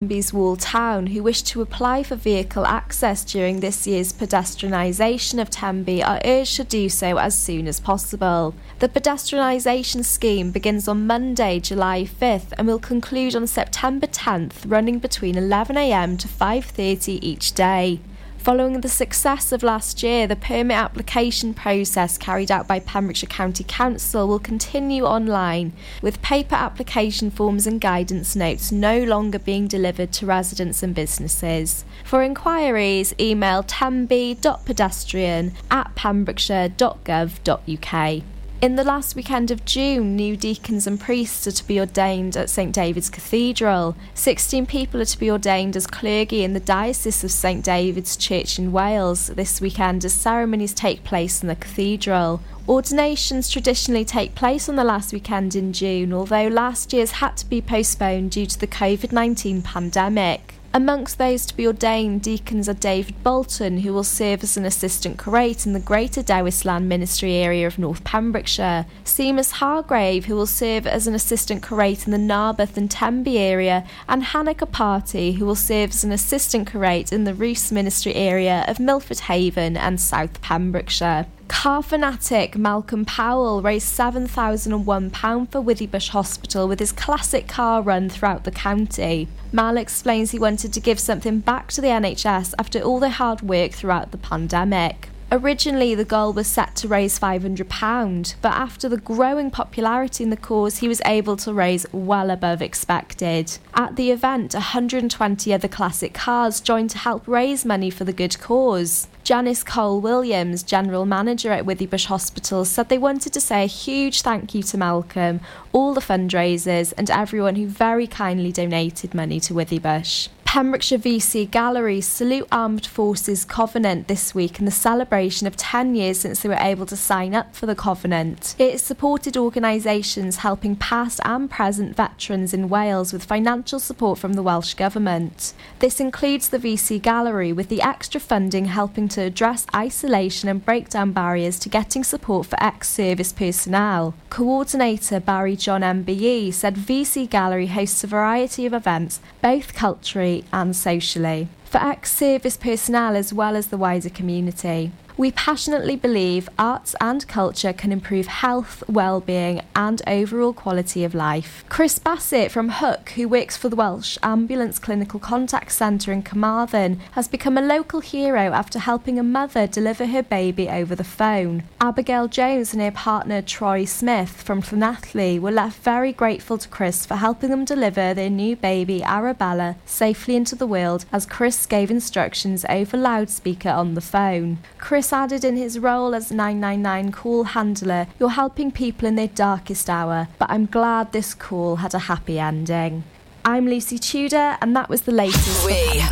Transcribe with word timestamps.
Tenby's 0.00 0.32
Wall 0.32 0.54
Town 0.54 1.08
who 1.08 1.24
wish 1.24 1.42
to 1.42 1.60
apply 1.60 2.04
for 2.04 2.14
vehicle 2.14 2.64
access 2.64 3.24
during 3.24 3.58
this 3.58 3.84
year's 3.84 4.12
pedestrianisation 4.12 5.42
of 5.42 5.50
Tenby 5.50 6.04
are 6.04 6.20
urged 6.24 6.54
to 6.54 6.62
do 6.62 6.88
so 6.88 7.18
as 7.18 7.36
soon 7.36 7.66
as 7.66 7.80
possible. 7.80 8.54
The 8.78 8.88
pedestrianisation 8.88 10.04
scheme 10.04 10.52
begins 10.52 10.86
on 10.86 11.08
Monday, 11.08 11.58
July 11.58 12.04
5th 12.04 12.52
and 12.56 12.68
will 12.68 12.78
conclude 12.78 13.34
on 13.34 13.48
September 13.48 14.06
10th, 14.06 14.70
running 14.70 15.00
between 15.00 15.34
11am 15.34 16.16
to 16.20 16.28
5.30 16.28 17.18
each 17.20 17.52
day. 17.54 17.98
Following 18.38 18.80
the 18.80 18.88
success 18.88 19.52
of 19.52 19.62
last 19.62 20.02
year, 20.02 20.26
the 20.26 20.36
permit 20.36 20.76
application 20.76 21.52
process 21.52 22.16
carried 22.16 22.50
out 22.50 22.66
by 22.66 22.80
Pembrokeshire 22.80 23.28
County 23.28 23.64
Council 23.64 24.26
will 24.26 24.38
continue 24.38 25.04
online, 25.04 25.74
with 26.00 26.22
paper 26.22 26.54
application 26.54 27.30
forms 27.30 27.66
and 27.66 27.78
guidance 27.80 28.34
notes 28.34 28.72
no 28.72 29.02
longer 29.02 29.38
being 29.38 29.66
delivered 29.66 30.12
to 30.12 30.24
residents 30.24 30.82
and 30.82 30.94
businesses. 30.94 31.84
For 32.04 32.22
inquiries, 32.22 33.12
email 33.20 33.62
tenby.pedestrian 33.64 35.52
at 35.70 35.94
pembrokeshire.gov.uk. 35.94 38.22
In 38.60 38.74
the 38.74 38.82
last 38.82 39.14
weekend 39.14 39.52
of 39.52 39.64
June, 39.64 40.16
new 40.16 40.36
deacons 40.36 40.88
and 40.88 40.98
priests 40.98 41.46
are 41.46 41.52
to 41.52 41.64
be 41.68 41.78
ordained 41.78 42.36
at 42.36 42.50
St 42.50 42.74
David's 42.74 43.08
Cathedral. 43.08 43.94
16 44.14 44.66
people 44.66 45.00
are 45.00 45.04
to 45.04 45.18
be 45.18 45.30
ordained 45.30 45.76
as 45.76 45.86
clergy 45.86 46.42
in 46.42 46.54
the 46.54 46.60
Diocese 46.60 47.22
of 47.22 47.30
St 47.30 47.64
David's 47.64 48.16
Church 48.16 48.58
in 48.58 48.72
Wales 48.72 49.28
this 49.28 49.60
weekend 49.60 50.04
as 50.04 50.12
ceremonies 50.12 50.74
take 50.74 51.04
place 51.04 51.40
in 51.40 51.46
the 51.46 51.54
cathedral. 51.54 52.40
Ordinations 52.68 53.48
traditionally 53.48 54.04
take 54.04 54.34
place 54.34 54.68
on 54.68 54.74
the 54.74 54.82
last 54.82 55.12
weekend 55.12 55.54
in 55.54 55.72
June, 55.72 56.12
although 56.12 56.48
last 56.48 56.92
year's 56.92 57.12
had 57.12 57.36
to 57.36 57.46
be 57.46 57.62
postponed 57.62 58.32
due 58.32 58.46
to 58.46 58.58
the 58.58 58.66
COVID 58.66 59.12
19 59.12 59.62
pandemic. 59.62 60.57
Amongst 60.74 61.16
those 61.16 61.46
to 61.46 61.56
be 61.56 61.66
ordained 61.66 62.22
deacons 62.22 62.68
are 62.68 62.74
David 62.74 63.22
Bolton, 63.22 63.78
who 63.78 63.92
will 63.94 64.04
serve 64.04 64.42
as 64.42 64.56
an 64.58 64.66
assistant 64.66 65.18
curate 65.18 65.64
in 65.64 65.72
the 65.72 65.80
Greater 65.80 66.22
Dewisland 66.22 66.84
Ministry 66.84 67.36
area 67.36 67.66
of 67.66 67.78
North 67.78 68.04
Pembrokeshire, 68.04 68.84
Seamus 69.02 69.52
Hargrave, 69.52 70.26
who 70.26 70.34
will 70.34 70.46
serve 70.46 70.86
as 70.86 71.06
an 71.06 71.14
assistant 71.14 71.66
curate 71.66 72.04
in 72.06 72.12
the 72.12 72.18
Narberth 72.18 72.76
and 72.76 72.90
Tenby 72.90 73.38
area, 73.38 73.86
and 74.08 74.22
Hannah 74.22 74.54
Party, 74.54 75.32
who 75.32 75.46
will 75.46 75.54
serve 75.54 75.90
as 75.90 76.04
an 76.04 76.12
assistant 76.12 76.70
curate 76.70 77.12
in 77.12 77.24
the 77.24 77.34
Roos 77.34 77.72
Ministry 77.72 78.14
area 78.14 78.64
of 78.68 78.78
Milford 78.78 79.20
Haven 79.20 79.76
and 79.76 79.98
South 79.98 80.40
Pembrokeshire. 80.42 81.26
Car 81.48 81.82
fanatic 81.82 82.56
Malcolm 82.56 83.04
Powell 83.04 83.62
raised 83.62 83.98
£7,001 83.98 85.50
for 85.50 85.62
Withybush 85.62 86.10
Hospital 86.10 86.68
with 86.68 86.78
his 86.78 86.92
classic 86.92 87.48
car 87.48 87.82
run 87.82 88.08
throughout 88.08 88.44
the 88.44 88.50
county. 88.50 89.26
Mal 89.50 89.76
explains 89.76 90.30
he 90.30 90.38
wanted 90.38 90.72
to 90.74 90.80
give 90.80 91.00
something 91.00 91.40
back 91.40 91.68
to 91.72 91.80
the 91.80 91.88
NHS 91.88 92.54
after 92.58 92.80
all 92.80 93.00
the 93.00 93.10
hard 93.10 93.40
work 93.40 93.72
throughout 93.72 94.12
the 94.12 94.18
pandemic. 94.18 95.08
Originally, 95.30 95.94
the 95.94 96.06
goal 96.06 96.32
was 96.32 96.46
set 96.46 96.74
to 96.76 96.88
raise 96.88 97.18
£500, 97.18 98.34
but 98.40 98.52
after 98.52 98.88
the 98.88 98.96
growing 98.96 99.50
popularity 99.50 100.24
in 100.24 100.30
the 100.30 100.38
cause, 100.38 100.78
he 100.78 100.88
was 100.88 101.02
able 101.04 101.36
to 101.36 101.52
raise 101.52 101.84
well 101.92 102.30
above 102.30 102.62
expected. 102.62 103.58
At 103.74 103.96
the 103.96 104.10
event, 104.10 104.54
120 104.54 105.52
other 105.52 105.68
classic 105.68 106.14
cars 106.14 106.62
joined 106.62 106.88
to 106.90 106.98
help 106.98 107.28
raise 107.28 107.66
money 107.66 107.90
for 107.90 108.04
the 108.04 108.12
good 108.12 108.40
cause. 108.40 109.06
Janice 109.22 109.62
Cole 109.62 110.00
Williams, 110.00 110.62
General 110.62 111.04
Manager 111.04 111.52
at 111.52 111.66
Withybush 111.66 112.06
Hospital, 112.06 112.64
said 112.64 112.88
they 112.88 112.96
wanted 112.96 113.34
to 113.34 113.40
say 113.42 113.64
a 113.64 113.66
huge 113.66 114.22
thank 114.22 114.54
you 114.54 114.62
to 114.62 114.78
Malcolm, 114.78 115.40
all 115.72 115.92
the 115.92 116.00
fundraisers, 116.00 116.94
and 116.96 117.10
everyone 117.10 117.56
who 117.56 117.66
very 117.66 118.06
kindly 118.06 118.50
donated 118.50 119.14
money 119.14 119.40
to 119.40 119.52
Withybush. 119.52 120.30
Pembrokeshire 120.50 120.98
VC 120.98 121.48
Gallery 121.48 122.00
salute 122.00 122.48
Armed 122.50 122.86
Forces 122.86 123.44
Covenant 123.44 124.08
this 124.08 124.34
week 124.34 124.58
in 124.58 124.64
the 124.64 124.70
celebration 124.70 125.46
of 125.46 125.58
10 125.58 125.94
years 125.94 126.20
since 126.20 126.40
they 126.40 126.48
were 126.48 126.56
able 126.58 126.86
to 126.86 126.96
sign 126.96 127.34
up 127.34 127.54
for 127.54 127.66
the 127.66 127.74
Covenant. 127.74 128.56
It 128.58 128.80
supported 128.80 129.36
organisations 129.36 130.36
helping 130.36 130.74
past 130.74 131.20
and 131.22 131.50
present 131.50 131.94
veterans 131.94 132.54
in 132.54 132.70
Wales 132.70 133.12
with 133.12 133.24
financial 133.26 133.78
support 133.78 134.18
from 134.18 134.32
the 134.32 134.42
Welsh 134.42 134.72
Government. 134.72 135.52
This 135.80 136.00
includes 136.00 136.48
the 136.48 136.58
VC 136.58 137.00
Gallery, 137.00 137.52
with 137.52 137.68
the 137.68 137.82
extra 137.82 138.18
funding 138.18 138.64
helping 138.64 139.06
to 139.08 139.20
address 139.20 139.66
isolation 139.74 140.48
and 140.48 140.64
break 140.64 140.88
down 140.88 141.12
barriers 141.12 141.58
to 141.58 141.68
getting 141.68 142.02
support 142.02 142.46
for 142.46 142.56
ex 142.64 142.88
service 142.88 143.34
personnel. 143.34 144.14
Coordinator 144.30 145.20
Barry 145.20 145.56
John 145.56 145.82
MBE 145.82 146.54
said 146.54 146.76
VC 146.76 147.28
Gallery 147.28 147.66
hosts 147.66 148.02
a 148.02 148.06
variety 148.06 148.64
of 148.64 148.72
events, 148.72 149.20
both 149.42 149.74
culturally 149.74 150.37
and 150.52 150.74
socially, 150.74 151.48
for 151.64 151.78
ex 151.78 152.12
service 152.12 152.56
personnel 152.56 153.16
as 153.16 153.32
well 153.32 153.56
as 153.56 153.68
the 153.68 153.76
wider 153.76 154.10
community. 154.10 154.92
We 155.18 155.32
passionately 155.32 155.96
believe 155.96 156.48
arts 156.60 156.94
and 157.00 157.26
culture 157.26 157.72
can 157.72 157.90
improve 157.90 158.28
health, 158.28 158.84
well-being 158.88 159.62
and 159.74 160.00
overall 160.06 160.52
quality 160.52 161.02
of 161.02 161.12
life. 161.12 161.64
Chris 161.68 161.98
Bassett 161.98 162.52
from 162.52 162.68
Hook, 162.68 163.10
who 163.16 163.26
works 163.26 163.56
for 163.56 163.68
the 163.68 163.74
Welsh 163.74 164.16
Ambulance 164.22 164.78
Clinical 164.78 165.18
Contact 165.18 165.72
Centre 165.72 166.12
in 166.12 166.22
Carmarthen, 166.22 167.00
has 167.12 167.26
become 167.26 167.58
a 167.58 167.62
local 167.62 167.98
hero 167.98 168.52
after 168.52 168.78
helping 168.78 169.18
a 169.18 169.24
mother 169.24 169.66
deliver 169.66 170.06
her 170.06 170.22
baby 170.22 170.68
over 170.68 170.94
the 170.94 171.02
phone. 171.02 171.64
Abigail 171.80 172.28
Jones 172.28 172.72
and 172.72 172.80
her 172.80 172.92
partner 172.92 173.42
Troy 173.42 173.86
Smith 173.86 174.40
from 174.42 174.62
Llanelli 174.62 175.40
were 175.40 175.50
left 175.50 175.82
very 175.82 176.12
grateful 176.12 176.58
to 176.58 176.68
Chris 176.68 177.04
for 177.04 177.16
helping 177.16 177.50
them 177.50 177.64
deliver 177.64 178.14
their 178.14 178.30
new 178.30 178.54
baby 178.54 179.02
Arabella 179.02 179.74
safely 179.84 180.36
into 180.36 180.54
the 180.54 180.64
world 180.64 181.06
as 181.10 181.26
Chris 181.26 181.66
gave 181.66 181.90
instructions 181.90 182.64
over 182.68 182.96
loudspeaker 182.96 183.70
on 183.70 183.94
the 183.94 184.00
phone. 184.00 184.58
Chris 184.78 185.07
added 185.12 185.44
in 185.44 185.56
his 185.56 185.78
role 185.78 186.14
as 186.14 186.30
999 186.30 187.12
call 187.12 187.44
handler, 187.44 188.06
you're 188.18 188.30
helping 188.30 188.70
people 188.70 189.06
in 189.06 189.14
their 189.14 189.28
darkest 189.28 189.88
hour, 189.88 190.28
but 190.38 190.50
I'm 190.50 190.66
glad 190.66 191.12
this 191.12 191.34
call 191.34 191.76
had 191.76 191.94
a 191.94 191.98
happy 191.98 192.38
ending. 192.38 193.04
I'm 193.44 193.66
Lucy 193.66 193.98
Tudor, 193.98 194.58
and 194.60 194.76
that 194.76 194.88
was 194.88 195.02
the 195.02 195.12
latest. 195.12 195.64
We 195.64 196.02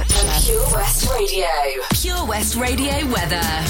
Pure 0.45 0.71
West 0.73 1.11
Radio. 1.13 1.47
Pure 1.93 2.27
West 2.27 2.57
Radio 2.57 3.13
weather. 3.13 3.65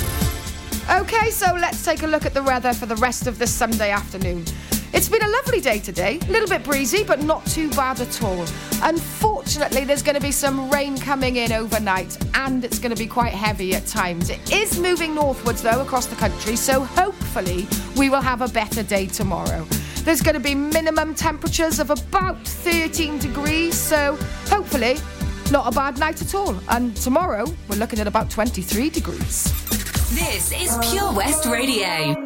Okay, 0.88 1.30
so 1.30 1.52
let's 1.54 1.84
take 1.84 2.02
a 2.02 2.06
look 2.06 2.24
at 2.24 2.34
the 2.34 2.42
weather 2.42 2.72
for 2.72 2.86
the 2.86 2.96
rest 2.96 3.26
of 3.26 3.38
this 3.38 3.52
Sunday 3.52 3.90
afternoon. 3.90 4.44
It's 4.92 5.08
been 5.08 5.22
a 5.22 5.28
lovely 5.28 5.60
day 5.60 5.78
today, 5.78 6.18
a 6.22 6.30
little 6.30 6.48
bit 6.48 6.62
breezy, 6.64 7.04
but 7.04 7.22
not 7.22 7.44
too 7.46 7.70
bad 7.70 8.00
at 8.00 8.22
all. 8.22 8.46
Unfortunately, 8.82 9.84
there's 9.84 10.02
going 10.02 10.14
to 10.14 10.20
be 10.20 10.32
some 10.32 10.70
rain 10.70 10.96
coming 10.98 11.36
in 11.36 11.52
overnight, 11.52 12.16
and 12.34 12.64
it's 12.64 12.78
going 12.78 12.94
to 12.94 12.98
be 12.98 13.06
quite 13.06 13.32
heavy 13.32 13.74
at 13.74 13.86
times. 13.86 14.30
It 14.30 14.52
is 14.52 14.78
moving 14.78 15.14
northwards, 15.14 15.62
though, 15.62 15.82
across 15.82 16.06
the 16.06 16.16
country, 16.16 16.56
so 16.56 16.80
hopefully 16.80 17.66
we 17.96 18.10
will 18.10 18.20
have 18.20 18.42
a 18.42 18.48
better 18.48 18.82
day 18.82 19.06
tomorrow. 19.06 19.66
There's 20.02 20.22
going 20.22 20.34
to 20.34 20.40
be 20.40 20.54
minimum 20.54 21.14
temperatures 21.14 21.80
of 21.80 21.90
about 21.90 22.46
13 22.46 23.18
degrees, 23.18 23.76
so 23.76 24.16
hopefully 24.46 24.96
not 25.50 25.66
a 25.66 25.74
bad 25.74 25.98
night 25.98 26.22
at 26.22 26.34
all. 26.34 26.56
And 26.68 26.96
tomorrow 26.96 27.44
we're 27.68 27.76
looking 27.76 27.98
at 27.98 28.06
about 28.06 28.30
23 28.30 28.90
degrees. 28.90 29.44
This 30.10 30.52
is 30.52 30.78
Pure 30.90 31.12
West 31.12 31.46
Radio. 31.46 32.25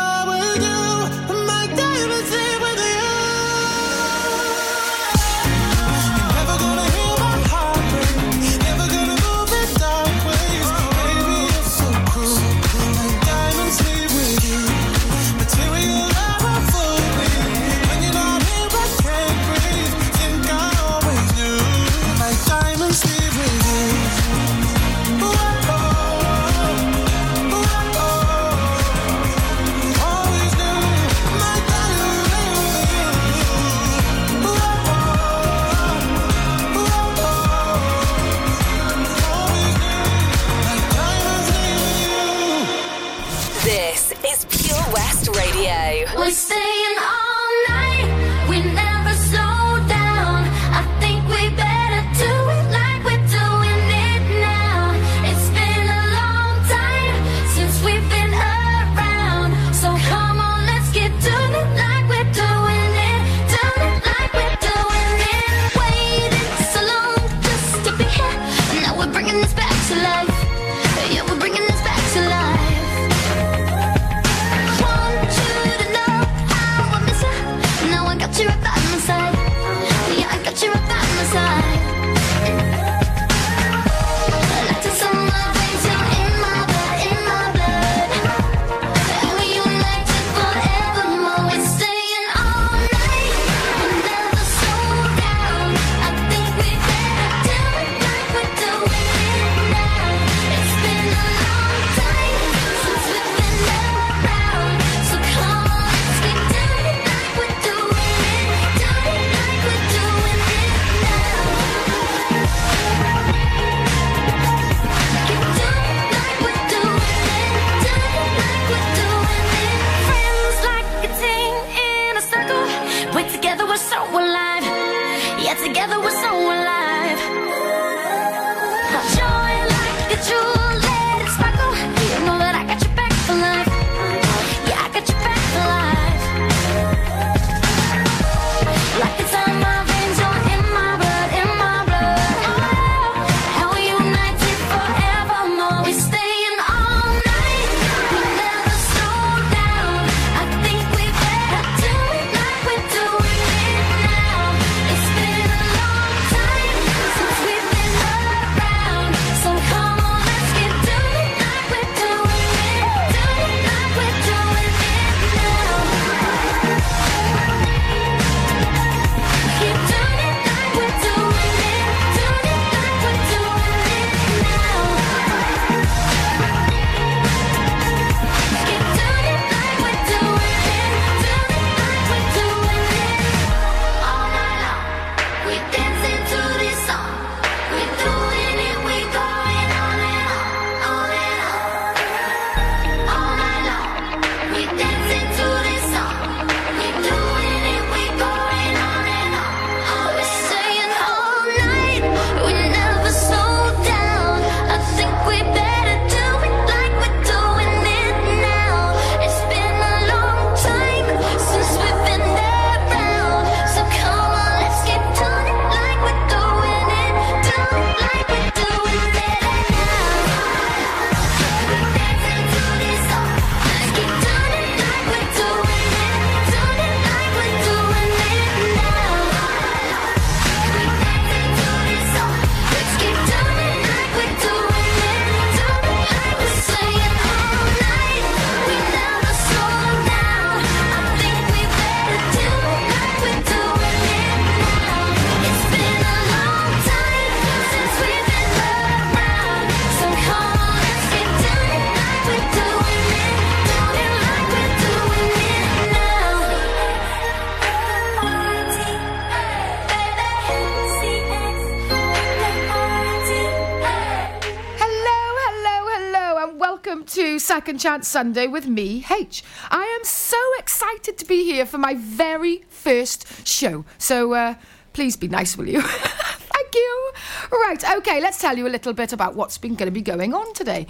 Chance 267.81 268.07
Sunday 268.07 268.45
with 268.45 268.67
me, 268.67 269.03
H. 269.11 269.43
I 269.71 269.83
am 269.97 270.05
so 270.05 270.37
excited 270.59 271.17
to 271.17 271.25
be 271.25 271.43
here 271.43 271.65
for 271.65 271.79
my 271.79 271.95
very 271.95 272.63
first 272.69 273.47
show. 273.47 273.85
So 273.97 274.33
uh, 274.33 274.53
please 274.93 275.17
be 275.17 275.27
nice, 275.27 275.57
will 275.57 275.67
you? 275.67 275.81
Thank 275.85 276.75
you. 276.75 277.11
Right, 277.51 277.83
okay, 277.97 278.21
let's 278.21 278.39
tell 278.39 278.55
you 278.55 278.67
a 278.67 278.69
little 278.69 278.93
bit 278.93 279.13
about 279.13 279.33
what's 279.33 279.57
been 279.57 279.73
going 279.73 279.87
to 279.87 279.91
be 279.91 280.03
going 280.03 280.31
on 280.31 280.53
today. 280.53 280.85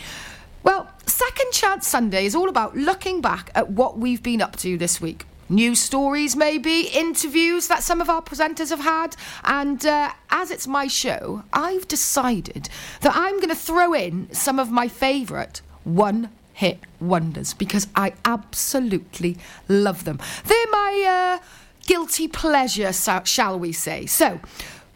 Well, 0.63 0.91
Second 1.05 1.53
Chance 1.53 1.87
Sunday 1.87 2.25
is 2.25 2.35
all 2.35 2.49
about 2.49 2.75
looking 2.75 3.21
back 3.21 3.51
at 3.55 3.71
what 3.71 3.97
we've 3.97 4.21
been 4.21 4.41
up 4.41 4.57
to 4.57 4.77
this 4.77 4.99
week. 4.99 5.25
New 5.47 5.75
stories, 5.75 6.35
maybe, 6.35 6.89
interviews 6.93 7.67
that 7.67 7.83
some 7.83 8.01
of 8.01 8.09
our 8.09 8.21
presenters 8.21 8.69
have 8.69 8.81
had. 8.81 9.15
And 9.45 9.85
uh, 9.85 10.11
as 10.29 10.51
it's 10.51 10.67
my 10.67 10.87
show, 10.87 11.43
I've 11.53 11.87
decided 11.87 12.67
that 12.99 13.15
I'm 13.15 13.37
going 13.37 13.47
to 13.47 13.55
throw 13.55 13.93
in 13.93 14.27
some 14.33 14.59
of 14.59 14.69
my 14.71 14.89
favourite 14.89 15.61
one 15.85 16.29
hit 16.61 16.77
wonders 16.99 17.55
because 17.55 17.87
I 17.95 18.13
absolutely 18.23 19.35
love 19.67 20.03
them. 20.03 20.19
They're 20.45 20.71
my 20.71 21.39
uh, 21.41 21.45
guilty 21.87 22.27
pleasure, 22.27 22.93
shall 22.93 23.57
we 23.57 23.71
say. 23.71 24.05
So, 24.05 24.39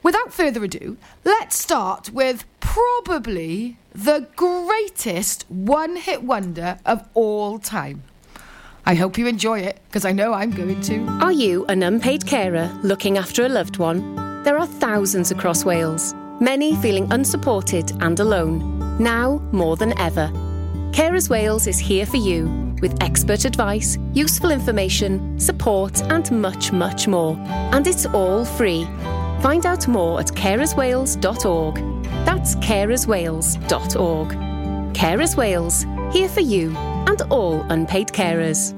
without 0.04 0.32
further 0.32 0.64
ado, 0.64 0.98
let's 1.24 1.58
start 1.58 2.12
with 2.12 2.46
probably 2.60 3.78
the 3.94 4.28
greatest 4.36 5.46
one 5.50 5.96
hit 5.96 6.22
wonder 6.22 6.78
of 6.86 7.10
all 7.16 7.58
time. 7.58 8.04
I 8.86 8.94
hope 8.94 9.18
you 9.18 9.26
enjoy 9.26 9.62
it 9.62 9.80
because 9.88 10.06
I 10.06 10.12
know 10.12 10.34
I'm 10.34 10.52
going 10.52 10.82
to. 10.82 10.98
Are 11.24 11.32
you 11.32 11.66
an 11.66 11.82
unpaid 11.82 12.28
carer 12.28 12.72
looking 12.84 13.18
after 13.18 13.44
a 13.44 13.50
loved 13.50 13.78
one? 13.78 14.44
There 14.44 14.60
are 14.60 14.68
thousands 14.68 15.32
across 15.32 15.66
Wales, 15.66 16.14
many 16.40 16.76
feeling 16.76 17.12
unsupported 17.12 17.92
and 18.04 18.20
alone, 18.20 18.60
now 19.00 19.42
more 19.52 19.78
than 19.78 19.98
ever. 20.00 20.30
Carers 20.96 21.30
Wales 21.30 21.68
is 21.68 21.78
here 21.78 22.06
for 22.06 22.16
you 22.16 22.74
with 22.82 23.04
expert 23.04 23.44
advice, 23.44 23.98
useful 24.14 24.50
information, 24.50 25.38
support, 25.38 26.02
and 26.04 26.32
much, 26.32 26.72
much 26.72 27.06
more. 27.06 27.36
And 27.74 27.86
it's 27.86 28.06
all 28.06 28.46
free. 28.46 28.86
Find 29.42 29.66
out 29.66 29.90
more 29.90 30.22
at 30.22 30.28
carerswales.org. 30.28 31.76
That's 32.26 32.56
carerswales.org. 32.56 34.30
Carers 34.96 35.36
Wales, 35.36 35.86
here 36.16 36.30
for 36.30 36.40
you 36.40 36.74
and 36.78 37.22
all 37.24 37.64
unpaid 37.64 38.08
carers. 38.08 38.72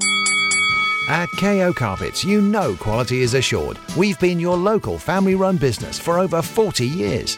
At 1.10 1.30
KO 1.40 1.72
Carpets, 1.72 2.24
you 2.24 2.42
know 2.42 2.76
quality 2.78 3.22
is 3.22 3.36
assured. 3.36 3.78
We've 3.96 4.20
been 4.20 4.40
your 4.40 4.58
local 4.58 4.98
family 4.98 5.36
run 5.36 5.58
business 5.58 6.00
for 6.00 6.18
over 6.18 6.42
40 6.42 6.84
years. 6.88 7.38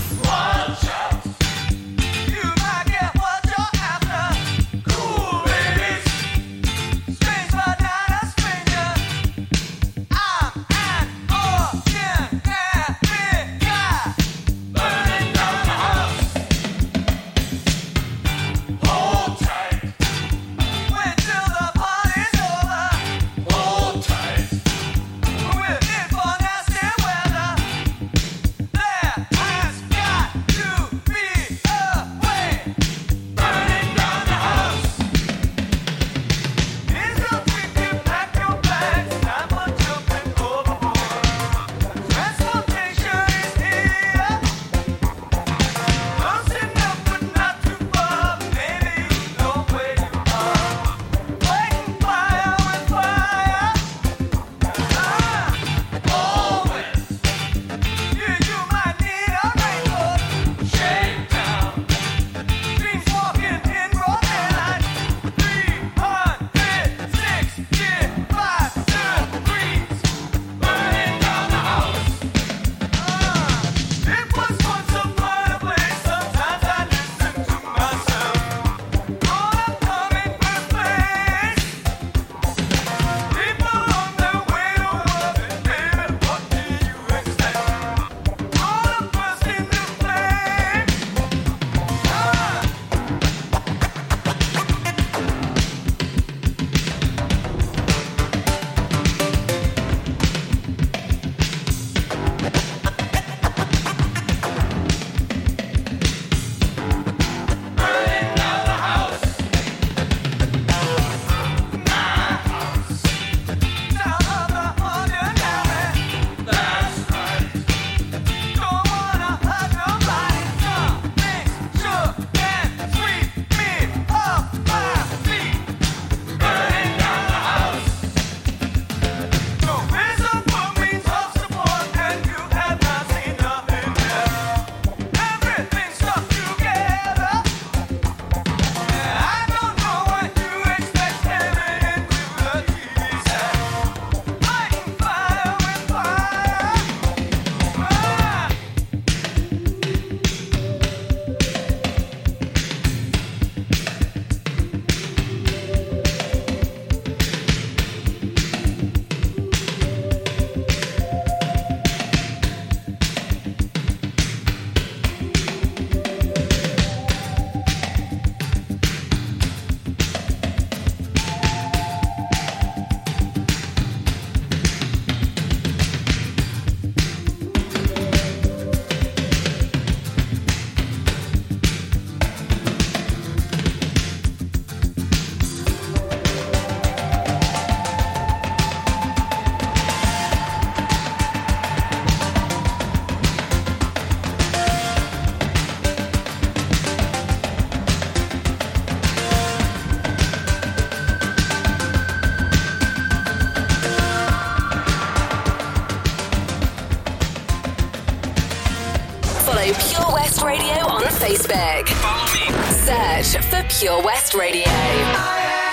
For 213.21 213.63
Pure 213.69 214.01
West 214.01 214.33
Radio. 214.33 214.63
Oh, 214.65 215.70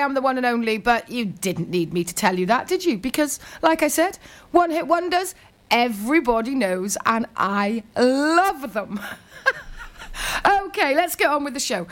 Am 0.00 0.14
the 0.14 0.20
One 0.20 0.36
and 0.36 0.46
Only, 0.46 0.78
but 0.78 1.10
you 1.10 1.24
didn't 1.24 1.70
need 1.70 1.92
me 1.92 2.04
to 2.04 2.14
tell 2.14 2.38
you 2.38 2.46
that, 2.46 2.66
did 2.66 2.84
you? 2.84 2.98
Because, 2.98 3.38
like 3.62 3.82
I 3.82 3.88
said, 3.88 4.18
one 4.50 4.70
hit 4.70 4.86
wonders, 4.86 5.34
everybody 5.70 6.54
knows, 6.54 6.96
and 7.06 7.26
I 7.36 7.84
love 7.96 8.72
them. 8.72 9.00
okay, 10.44 10.94
let's 10.94 11.16
get 11.16 11.28
on 11.30 11.44
with 11.44 11.54
the 11.54 11.60
show. 11.60 11.86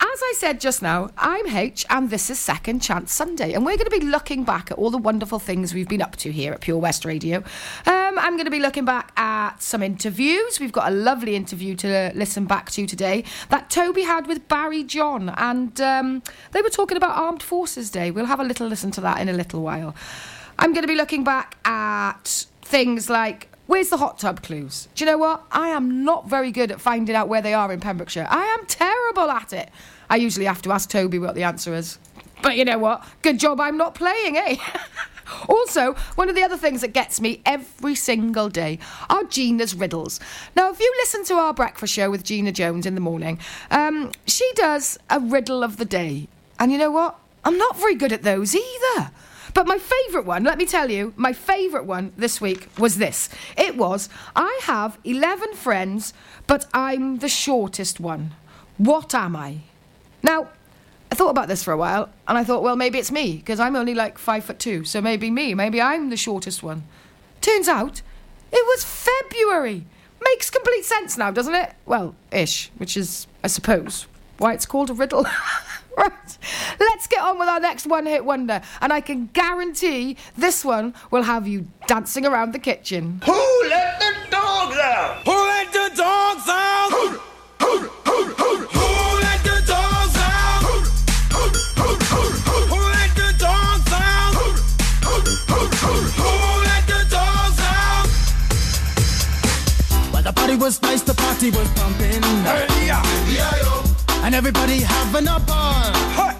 As 0.00 0.20
I 0.22 0.34
said 0.36 0.60
just 0.60 0.82
now, 0.82 1.10
I'm 1.16 1.46
H, 1.46 1.86
and 1.88 2.10
this 2.10 2.28
is 2.28 2.38
Second 2.38 2.80
Chance 2.80 3.12
Sunday, 3.12 3.52
and 3.52 3.64
we're 3.64 3.76
going 3.76 3.90
to 3.90 3.98
be 3.98 4.04
looking 4.04 4.44
back 4.44 4.70
at 4.70 4.78
all 4.78 4.90
the 4.90 4.98
wonderful 4.98 5.38
things 5.38 5.72
we've 5.72 5.88
been 5.88 6.02
up 6.02 6.16
to 6.16 6.32
here 6.32 6.52
at 6.52 6.60
Pure 6.60 6.78
West 6.78 7.04
Radio. 7.04 7.38
Um, 7.86 8.18
I'm 8.18 8.32
going 8.32 8.44
to 8.44 8.50
be 8.50 8.58
looking 8.58 8.84
back 8.84 9.12
at 9.16 9.62
some 9.62 9.82
interviews. 9.82 10.58
We've 10.58 10.72
got 10.72 10.88
a 10.88 10.94
lovely 10.94 11.36
interview 11.36 11.76
to 11.76 12.10
listen 12.14 12.44
back 12.44 12.70
to 12.72 12.86
today 12.86 13.24
that 13.50 13.70
Toby 13.70 14.02
had 14.02 14.26
with 14.26 14.48
Barry 14.48 14.82
John, 14.82 15.28
and 15.28 15.80
um, 15.80 16.22
they 16.52 16.60
were 16.60 16.70
talking 16.70 16.96
about 16.96 17.16
Armed 17.16 17.42
Forces 17.42 17.90
Day. 17.90 18.10
We'll 18.10 18.26
have 18.26 18.40
a 18.40 18.44
little 18.44 18.66
listen 18.66 18.90
to 18.92 19.00
that 19.02 19.20
in 19.20 19.28
a 19.28 19.32
little 19.32 19.62
while. 19.62 19.94
I'm 20.58 20.72
going 20.72 20.82
to 20.82 20.88
be 20.88 20.96
looking 20.96 21.24
back 21.24 21.56
at 21.64 22.46
things 22.62 23.08
like 23.08 23.48
Where's 23.66 23.88
the 23.88 23.96
hot 23.96 24.18
tub 24.18 24.42
clues? 24.42 24.88
Do 24.94 25.04
you 25.04 25.10
know 25.10 25.18
what? 25.18 25.44
I 25.50 25.68
am 25.68 26.04
not 26.04 26.28
very 26.28 26.50
good 26.50 26.70
at 26.70 26.80
finding 26.80 27.16
out 27.16 27.28
where 27.28 27.40
they 27.40 27.54
are 27.54 27.72
in 27.72 27.80
Pembrokeshire. 27.80 28.26
I 28.28 28.44
am 28.44 28.66
terrible 28.66 29.30
at 29.30 29.52
it. 29.52 29.70
I 30.10 30.16
usually 30.16 30.46
have 30.46 30.60
to 30.62 30.72
ask 30.72 30.90
Toby 30.90 31.18
what 31.18 31.34
the 31.34 31.44
answer 31.44 31.74
is. 31.74 31.98
But 32.42 32.58
you 32.58 32.64
know 32.66 32.78
what? 32.78 33.02
Good 33.22 33.40
job 33.40 33.60
I'm 33.60 33.78
not 33.78 33.94
playing, 33.94 34.36
eh? 34.36 34.56
also, 35.48 35.94
one 36.14 36.28
of 36.28 36.34
the 36.34 36.42
other 36.42 36.58
things 36.58 36.82
that 36.82 36.92
gets 36.92 37.22
me 37.22 37.40
every 37.46 37.94
single 37.94 38.50
day 38.50 38.78
are 39.08 39.24
Gina's 39.24 39.74
riddles. 39.74 40.20
Now, 40.54 40.70
if 40.70 40.78
you 40.78 40.92
listen 40.98 41.24
to 41.24 41.34
our 41.34 41.54
breakfast 41.54 41.94
show 41.94 42.10
with 42.10 42.22
Gina 42.22 42.52
Jones 42.52 42.84
in 42.84 42.94
the 42.94 43.00
morning, 43.00 43.38
um, 43.70 44.12
she 44.26 44.48
does 44.56 44.98
a 45.08 45.18
riddle 45.20 45.64
of 45.64 45.78
the 45.78 45.86
day. 45.86 46.28
And 46.58 46.70
you 46.70 46.76
know 46.76 46.90
what? 46.90 47.18
I'm 47.44 47.56
not 47.56 47.78
very 47.78 47.94
good 47.94 48.12
at 48.12 48.22
those 48.22 48.54
either. 48.54 49.10
But 49.54 49.68
my 49.68 49.78
favourite 49.78 50.26
one, 50.26 50.42
let 50.42 50.58
me 50.58 50.66
tell 50.66 50.90
you, 50.90 51.14
my 51.16 51.32
favourite 51.32 51.86
one 51.86 52.12
this 52.16 52.40
week 52.40 52.68
was 52.76 52.98
this. 52.98 53.28
It 53.56 53.76
was 53.76 54.08
I 54.34 54.60
have 54.64 54.98
11 55.04 55.54
friends, 55.54 56.12
but 56.48 56.66
I'm 56.74 57.18
the 57.18 57.28
shortest 57.28 58.00
one. 58.00 58.34
What 58.76 59.14
am 59.14 59.36
I? 59.36 59.58
Now, 60.24 60.48
I 61.12 61.14
thought 61.14 61.30
about 61.30 61.46
this 61.46 61.62
for 61.62 61.72
a 61.72 61.76
while, 61.76 62.08
and 62.26 62.36
I 62.36 62.42
thought, 62.42 62.64
well, 62.64 62.74
maybe 62.74 62.98
it's 62.98 63.12
me, 63.12 63.36
because 63.36 63.60
I'm 63.60 63.76
only 63.76 63.94
like 63.94 64.18
five 64.18 64.44
foot 64.44 64.58
two, 64.58 64.82
so 64.84 65.00
maybe 65.00 65.30
me, 65.30 65.54
maybe 65.54 65.80
I'm 65.80 66.10
the 66.10 66.16
shortest 66.16 66.64
one. 66.64 66.82
Turns 67.40 67.68
out, 67.68 68.02
it 68.50 68.66
was 68.66 68.84
February. 68.84 69.84
Makes 70.20 70.50
complete 70.50 70.84
sense 70.84 71.16
now, 71.16 71.30
doesn't 71.30 71.54
it? 71.54 71.74
Well, 71.86 72.16
ish, 72.32 72.72
which 72.78 72.96
is, 72.96 73.28
I 73.44 73.46
suppose, 73.46 74.06
why 74.38 74.54
it's 74.54 74.66
called 74.66 74.90
a 74.90 74.94
riddle. 74.94 75.26
right, 75.96 76.38
let's 76.80 77.06
get 77.06 77.20
on 77.20 77.38
with 77.38 77.48
our 77.48 77.60
next 77.60 77.86
one 77.86 78.06
hit 78.06 78.24
wonder, 78.24 78.60
and 78.80 78.92
I 78.92 79.00
can 79.00 79.26
guarantee 79.32 80.16
this 80.36 80.64
one 80.64 80.94
will 81.10 81.22
have 81.22 81.46
you 81.46 81.68
dancing 81.86 82.26
around 82.26 82.52
the 82.52 82.58
kitchen. 82.58 83.20
Who 83.24 83.62
let 83.68 84.00
the 84.00 84.14
dogs 84.30 84.76
out? 84.76 85.22
Who 85.24 85.32
let 85.32 85.72
the 85.72 85.90
dogs 85.96 86.48
out? 86.48 86.90
Who, 86.90 87.08
who, 87.60 87.78
who, 87.78 88.24
who, 88.24 88.56
who 88.66 89.20
let 89.20 89.42
the 89.44 89.62
dogs 89.66 90.16
out? 90.16 90.62
Who, 90.62 90.80
who, 91.34 91.48
who, 91.80 91.88
who, 92.04 92.60
who 92.66 92.78
let 92.92 93.14
the 93.14 93.32
dogs 93.38 93.92
out? 93.92 94.34
Who, 94.34 94.46
who, 95.04 95.14
who, 95.52 95.60
who, 95.82 95.92
who 96.20 96.30
let 96.64 96.86
the 96.86 97.00
dogs 97.10 97.60
out? 97.60 98.06
Well, 100.12 100.22
the 100.22 100.32
party 100.32 100.56
was 100.56 100.80
nice, 100.82 101.02
the 101.02 101.14
party 101.14 101.50
was 101.50 101.68
pumping. 101.70 102.22
Hey, 102.22 102.26
yeah, 102.44 102.66
yeah, 102.66 102.73
And 104.24 104.34
everybody 104.34 104.80
having 104.80 105.28
a 105.28 105.38
ball. 105.38 105.92
Hey, 106.16 106.32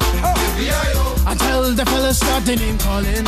hey, 0.64 0.92
Until 1.26 1.74
the 1.74 1.84
fellas 1.84 2.16
started 2.16 2.58
name 2.58 2.78
calling. 2.78 3.26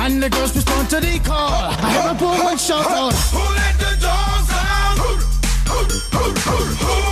And 0.00 0.20
the 0.20 0.28
girls 0.28 0.56
respond 0.56 0.90
to 0.90 0.98
the 0.98 1.20
call. 1.20 1.52
I 1.52 1.92
hear 1.92 2.10
a 2.10 2.14
woman 2.20 2.58
shout 2.58 2.84
out. 2.84 3.14
Who 3.14 3.38
let 3.54 3.78
the 3.78 3.96
dogs 4.02 4.50
out? 4.50 4.98
Who, 4.98 5.14
who, 5.70 5.84
who, 6.18 6.24
who, 6.34 6.56
who 6.84 7.07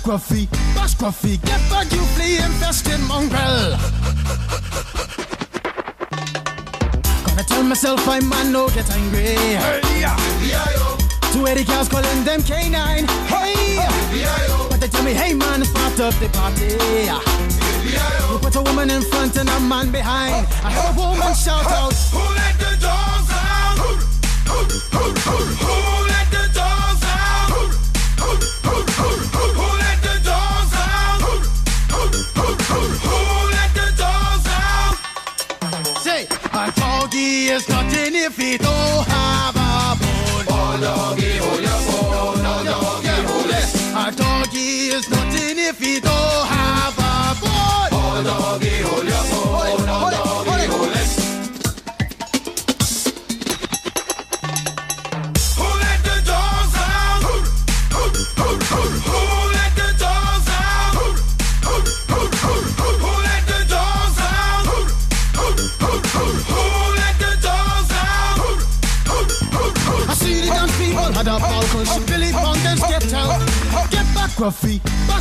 Get 0.00 0.06
back, 0.06 0.20
Gruffy. 0.20 0.74
Bash 0.74 0.94
Gruffy. 0.94 1.36
Get 1.44 1.60
back, 1.70 1.92
you 1.92 2.00
flea 2.14 2.38
infested 2.38 3.00
mongrel. 3.00 3.76
Gonna 7.26 7.44
tell 7.44 7.62
myself 7.62 8.08
I 8.08 8.20
man 8.20 8.52
no 8.52 8.68
get 8.68 8.90
angry. 8.90 9.36
hey, 9.36 9.80
yeah, 10.00 10.16
yeah, 10.42 11.32
To 11.32 11.46
Eddie 11.46 11.64
cows 11.64 11.88
calling 11.88 12.24
them 12.24 12.42
canine. 12.42 13.06
Hey! 13.26 13.76
But 14.70 14.80
they 14.80 14.88
tell 14.88 15.02
me, 15.02 15.12
hey 15.12 15.34
man, 15.34 15.60
it's 15.60 15.70
part 15.72 16.00
of 16.00 16.18
the 16.18 16.28
party. 16.30 16.78
You 18.32 18.38
put 18.38 18.56
a 18.56 18.62
woman 18.62 18.90
in 18.90 19.02
front 19.02 19.36
and 19.36 19.48
a 19.48 19.60
man 19.60 19.90
behind. 19.90 20.46
I 20.64 20.70
heard 20.70 20.96
a 20.96 20.98
woman 20.98 21.34
shout 21.34 21.66
out. 21.66 21.92
Who 21.92 22.18
let 22.18 22.58
the 22.58 22.76
dogs 22.80 23.30
out? 23.32 23.76
Who, 23.78 23.96
who, 24.48 24.64
who, 24.96 25.12
who, 25.12 25.36
who 25.66 25.99
is 37.50 37.68
nothing 37.68 38.14
if 38.14 38.36
he 38.36 38.56
don't 38.56 39.06
have 39.08 39.56
a 39.56 39.98
bone. 39.98 40.46
Oh, 40.48 40.78
doggy, 40.80 41.36
hold 41.38 41.60
your 41.60 41.80
bone. 41.88 42.46
Oh, 42.46 42.62
doggy, 42.64 43.16
hold 43.26 43.50
it. 43.50 43.66
A 43.96 44.16
doggy 44.16 44.88
is 44.96 45.10
nothing 45.10 45.58
if 45.58 45.78
he 45.80 45.98
don't 46.00 46.09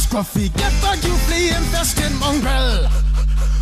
Gruffy. 0.10 0.50
Get 0.58 0.74
back, 0.82 1.04
you 1.04 1.14
flea 1.30 1.50
infested 1.50 2.12
mongrel. 2.20 2.90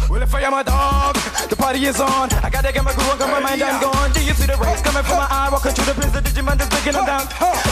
Well, 0.09 0.21
if 0.21 0.33
I 0.33 0.41
am 0.41 0.53
a 0.53 0.63
dog, 0.63 1.15
the 1.49 1.57
party 1.57 1.85
is 1.85 1.99
on. 1.99 2.31
I 2.41 2.49
gotta 2.49 2.71
get 2.71 2.85
my 2.85 2.93
groove 2.93 3.09
on, 3.11 3.17
'cause 3.17 3.29
my 3.29 3.41
mind, 3.41 3.61
I'm 3.61 3.81
gone. 3.81 4.11
Do 4.13 4.21
you 4.23 4.33
see 4.33 4.45
the 4.45 4.55
rays 4.55 4.81
coming 4.81 5.03
from 5.03 5.17
my 5.17 5.27
eye? 5.29 5.49
Walking 5.51 5.73
through 5.73 5.93
the 5.93 5.93
prison, 5.93 6.23
Digimon 6.23 6.57
just 6.57 6.69
breaking 6.71 6.93
them 6.93 7.05
down. 7.05 7.27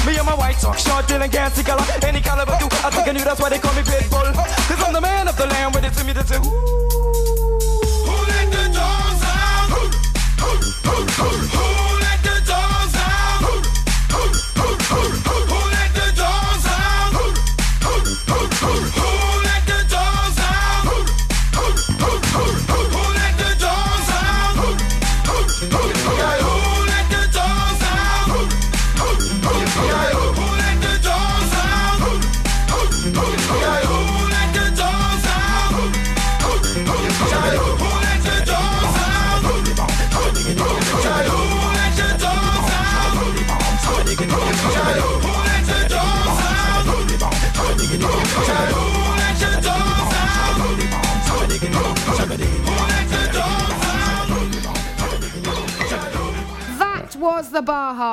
Me 0.06 0.18
and 0.18 0.26
my 0.26 0.36
white 0.36 0.60
talk, 0.60 0.78
short, 0.78 1.08
dealing, 1.08 1.32
gassy 1.32 1.64
color. 1.64 1.86
Any 2.04 2.20
caliber, 2.20 2.58
do 2.60 2.66
I 2.84 2.90
think 2.92 3.08
I 3.08 3.12
knew 3.14 3.24
that's 3.24 3.40
why 3.40 3.50
they 3.50 3.60
call 3.60 3.74
me 3.74 3.82
Pitbull. 3.82 4.34
Cause 4.68 4.84
I'm 4.86 4.92
the 4.92 5.02
man 5.02 5.30
of 5.30 5.38
the 5.38 5.48
land, 5.48 5.74
with 5.74 5.86
it 5.86 5.94
to 5.96 6.04
me, 6.04 6.12
that's 6.12 6.32
it. 6.32 6.85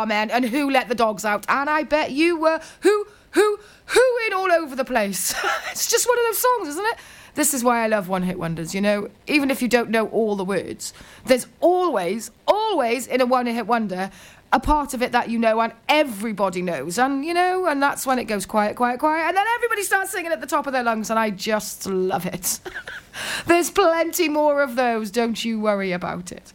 The 0.02 0.06
Baha 0.06 0.06
Men 0.06 0.30
and 0.30 0.44
Who 0.44 0.70
Let 0.70 0.88
the 0.88 0.94
Dogs 0.94 1.24
Out. 1.24 1.46
And 1.48 1.68
I 1.68 1.84
bet 1.84 2.10
you 2.10 2.38
were 2.38 2.60
who, 2.80 3.06
who, 3.32 3.58
who 3.86 4.18
in 4.26 4.32
all 4.32 4.50
over 4.52 4.76
the 4.76 4.84
place. 4.84 5.34
it's 5.70 5.90
just 5.90 6.08
one 6.08 6.18
of 6.18 6.24
those 6.26 6.38
songs, 6.38 6.68
isn't 6.68 6.86
it? 6.86 6.96
this 7.34 7.54
is 7.54 7.64
why 7.64 7.82
I 7.82 7.86
love 7.86 8.10
one 8.10 8.24
hit 8.24 8.38
wonders, 8.38 8.74
you 8.74 8.82
know? 8.82 9.08
Even 9.26 9.50
if 9.50 9.62
you 9.62 9.68
don't 9.68 9.88
know 9.88 10.06
all 10.08 10.36
the 10.36 10.44
words, 10.44 10.92
there's 11.24 11.46
always, 11.60 12.30
always 12.46 13.06
in 13.06 13.22
a 13.22 13.26
one 13.26 13.46
hit 13.46 13.66
wonder 13.66 14.10
a 14.52 14.60
part 14.60 14.92
of 14.92 15.00
it 15.00 15.12
that 15.12 15.30
you 15.30 15.38
know 15.38 15.58
and 15.62 15.72
everybody 15.88 16.60
knows. 16.60 16.98
And, 16.98 17.24
you 17.24 17.32
know, 17.32 17.64
and 17.64 17.82
that's 17.82 18.04
when 18.04 18.18
it 18.18 18.24
goes 18.24 18.44
quiet, 18.44 18.76
quiet, 18.76 19.00
quiet. 19.00 19.28
And 19.28 19.34
then 19.34 19.46
everybody 19.54 19.82
starts 19.82 20.10
singing 20.10 20.30
at 20.30 20.42
the 20.42 20.46
top 20.46 20.66
of 20.66 20.74
their 20.74 20.82
lungs, 20.82 21.08
and 21.08 21.18
I 21.18 21.30
just 21.30 21.86
love 21.86 22.26
it. 22.26 22.60
there's 23.46 23.70
plenty 23.70 24.28
more 24.28 24.62
of 24.62 24.76
those, 24.76 25.10
don't 25.10 25.42
you 25.42 25.58
worry 25.58 25.92
about 25.92 26.32
it. 26.32 26.52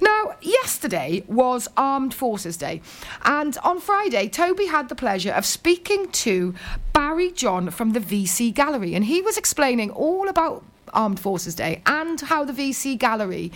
Now, 0.00 0.34
yesterday 0.40 1.24
was 1.26 1.68
Armed 1.76 2.14
Forces 2.14 2.56
Day, 2.56 2.80
and 3.22 3.58
on 3.58 3.80
Friday, 3.80 4.28
Toby 4.28 4.66
had 4.66 4.88
the 4.88 4.94
pleasure 4.94 5.32
of 5.32 5.44
speaking 5.44 6.08
to 6.12 6.54
Barry 6.94 7.30
John 7.30 7.70
from 7.70 7.90
the 7.90 8.00
VC 8.00 8.54
Gallery, 8.54 8.94
and 8.94 9.04
he 9.04 9.20
was 9.20 9.36
explaining 9.36 9.90
all 9.90 10.28
about 10.28 10.64
Armed 10.94 11.20
Forces 11.20 11.54
Day 11.54 11.82
and 11.84 12.20
how 12.20 12.44
the 12.44 12.52
VC 12.52 12.98
Gallery 12.98 13.52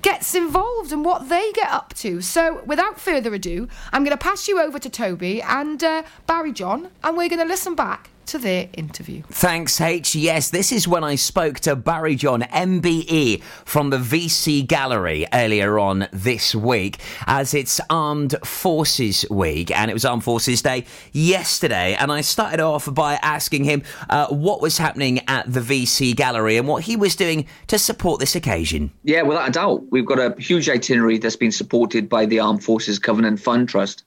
gets 0.00 0.34
involved 0.34 0.92
and 0.92 1.04
what 1.04 1.28
they 1.28 1.52
get 1.52 1.70
up 1.70 1.94
to. 1.94 2.20
So, 2.20 2.62
without 2.64 3.00
further 3.00 3.34
ado, 3.34 3.68
I'm 3.92 4.04
going 4.04 4.16
to 4.16 4.22
pass 4.22 4.46
you 4.46 4.60
over 4.60 4.78
to 4.78 4.88
Toby 4.90 5.42
and 5.42 5.82
uh, 5.82 6.04
Barry 6.26 6.52
John, 6.52 6.90
and 7.02 7.16
we're 7.16 7.28
going 7.28 7.40
to 7.40 7.44
listen 7.44 7.74
back 7.74 8.11
to 8.32 8.38
their 8.38 8.66
interview. 8.72 9.22
Thanks, 9.28 9.78
H. 9.78 10.14
Yes, 10.14 10.48
this 10.48 10.72
is 10.72 10.88
when 10.88 11.04
I 11.04 11.16
spoke 11.16 11.60
to 11.60 11.76
Barry 11.76 12.16
John, 12.16 12.40
MBE, 12.40 13.42
from 13.42 13.90
the 13.90 13.98
VC 13.98 14.66
Gallery 14.66 15.26
earlier 15.34 15.78
on 15.78 16.08
this 16.14 16.54
week, 16.54 16.98
as 17.26 17.52
it's 17.52 17.78
Armed 17.90 18.34
Forces 18.42 19.26
Week, 19.30 19.70
and 19.70 19.90
it 19.90 19.94
was 19.94 20.06
Armed 20.06 20.24
Forces 20.24 20.62
Day 20.62 20.86
yesterday. 21.12 21.94
And 21.94 22.10
I 22.10 22.22
started 22.22 22.60
off 22.60 22.92
by 22.94 23.14
asking 23.16 23.64
him 23.64 23.82
uh, 24.08 24.28
what 24.28 24.62
was 24.62 24.78
happening 24.78 25.20
at 25.28 25.52
the 25.52 25.60
VC 25.60 26.16
Gallery 26.16 26.56
and 26.56 26.66
what 26.66 26.84
he 26.84 26.96
was 26.96 27.14
doing 27.14 27.46
to 27.66 27.78
support 27.78 28.18
this 28.18 28.34
occasion. 28.34 28.92
Yeah, 29.04 29.22
without 29.22 29.50
a 29.50 29.52
doubt. 29.52 29.84
We've 29.90 30.06
got 30.06 30.18
a 30.18 30.34
huge 30.40 30.70
itinerary 30.70 31.18
that's 31.18 31.36
been 31.36 31.52
supported 31.52 32.08
by 32.08 32.24
the 32.24 32.40
Armed 32.40 32.64
Forces 32.64 32.98
Covenant 32.98 33.40
Fund 33.40 33.68
Trust. 33.68 34.04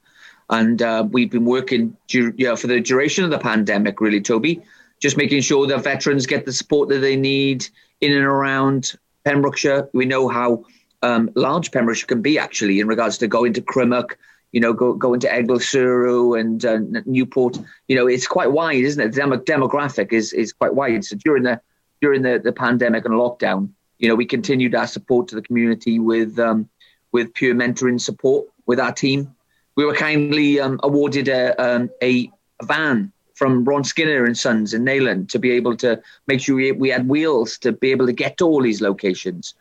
And 0.50 0.82
uh, 0.82 1.08
we've 1.10 1.32
been 1.32 1.46
working 1.46 1.98
du- 2.08 2.34
know, 2.38 2.56
for 2.56 2.68
the 2.68 2.80
duration 2.80 3.24
of 3.24 3.32
the 3.32 3.40
pandemic, 3.40 4.00
really, 4.00 4.22
Toby, 4.22 4.62
just 5.00 5.18
making 5.18 5.42
sure 5.42 5.66
that 5.68 5.84
veterans 5.84 6.26
get 6.26 6.46
the 6.46 6.54
support 6.54 6.90
that 6.90 7.00
they 7.00 7.16
need 7.16 7.68
in 8.02 8.14
and 8.14 8.24
around 8.24 8.94
Pembrokeshire. 9.24 9.90
We 9.94 10.06
know 10.06 10.28
how 10.28 10.66
um, 11.02 11.30
large 11.36 11.72
Pembrokeshire 11.72 12.08
can 12.08 12.22
be, 12.22 12.38
actually, 12.38 12.80
in 12.80 12.88
regards 12.88 13.18
to 13.20 13.28
going 13.28 13.54
to 13.54 13.62
Crymych, 13.62 14.12
you 14.52 14.62
know, 14.62 14.72
go, 14.72 14.94
going 14.94 15.20
to 15.22 15.28
Eglwyswrw 15.28 16.40
and 16.40 16.66
uh, 16.66 17.02
Newport. 17.06 17.58
You 17.88 17.96
know, 17.96 18.08
it's 18.08 18.28
quite 18.28 18.52
wide, 18.52 18.84
isn't 18.84 19.02
it? 19.02 19.14
The 19.14 19.22
demo- 19.22 19.38
demographic 19.38 20.14
is, 20.14 20.32
is 20.32 20.54
quite 20.54 20.76
wide. 20.76 21.04
So 21.04 21.18
during 21.18 21.44
the 21.44 21.60
during 22.02 22.22
the, 22.22 22.40
the 22.44 22.52
pandemic 22.52 23.06
and 23.06 23.16
lockdown, 23.16 23.70
you 24.00 24.08
know, 24.08 24.16
we 24.16 24.26
continued 24.26 24.76
our 24.76 24.86
support 24.86 25.28
to 25.30 25.36
the 25.36 25.42
community 25.42 26.00
with 26.00 26.38
um, 26.40 26.70
with 27.12 27.34
pure 27.34 27.56
mentoring 27.56 28.00
support 28.00 28.46
with 28.66 28.80
our 28.80 28.92
team. 28.92 29.34
We 29.76 29.86
were 29.86 29.94
kindly 29.94 30.60
um, 30.60 30.80
awarded 30.84 31.28
a, 31.28 31.62
um, 31.62 31.90
a 32.02 32.32
van 32.64 33.12
from 33.34 33.66
Ron 33.66 33.84
Skinner 33.84 34.24
and 34.24 34.38
Sons 34.38 34.74
in 34.74 34.86
Neyland 34.86 35.30
to 35.30 35.40
be 35.40 35.52
able 35.52 35.76
to 35.78 36.02
make 36.28 36.40
sure 36.40 36.56
we, 36.74 36.90
had 36.90 37.08
wheels 37.08 37.58
to 37.60 37.74
be 37.74 37.92
able 37.92 38.06
to 38.06 38.14
get 38.14 38.38
to 38.38 38.46
all 38.46 38.62
these 38.62 38.82
locations. 38.82 39.54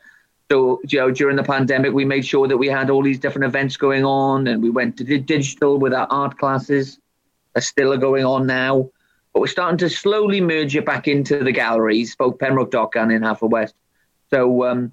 So, 0.50 0.80
you 0.88 1.00
know, 1.00 1.10
during 1.10 1.36
the 1.36 1.42
pandemic, 1.42 1.92
we 1.92 2.04
made 2.04 2.24
sure 2.24 2.46
that 2.46 2.56
we 2.56 2.68
had 2.68 2.90
all 2.90 3.02
these 3.02 3.18
different 3.18 3.46
events 3.46 3.76
going 3.76 4.04
on, 4.04 4.46
and 4.46 4.62
we 4.62 4.70
went 4.70 4.96
to 4.98 5.04
digital 5.04 5.78
with 5.78 5.92
our 5.92 6.06
art 6.10 6.38
classes. 6.38 6.98
That 7.54 7.62
still 7.62 7.92
are 7.92 7.98
going 7.98 8.24
on 8.24 8.46
now, 8.48 8.90
but 9.32 9.40
we're 9.40 9.46
starting 9.46 9.78
to 9.78 9.88
slowly 9.88 10.40
merge 10.40 10.74
it 10.74 10.84
back 10.84 11.06
into 11.06 11.42
the 11.44 11.52
galleries, 11.52 12.16
both 12.16 12.38
Pembroke 12.38 12.72
Dock 12.72 12.96
and 12.96 13.12
in 13.12 13.22
Haverfordwest. 13.22 13.74
So, 14.30 14.64
um, 14.64 14.92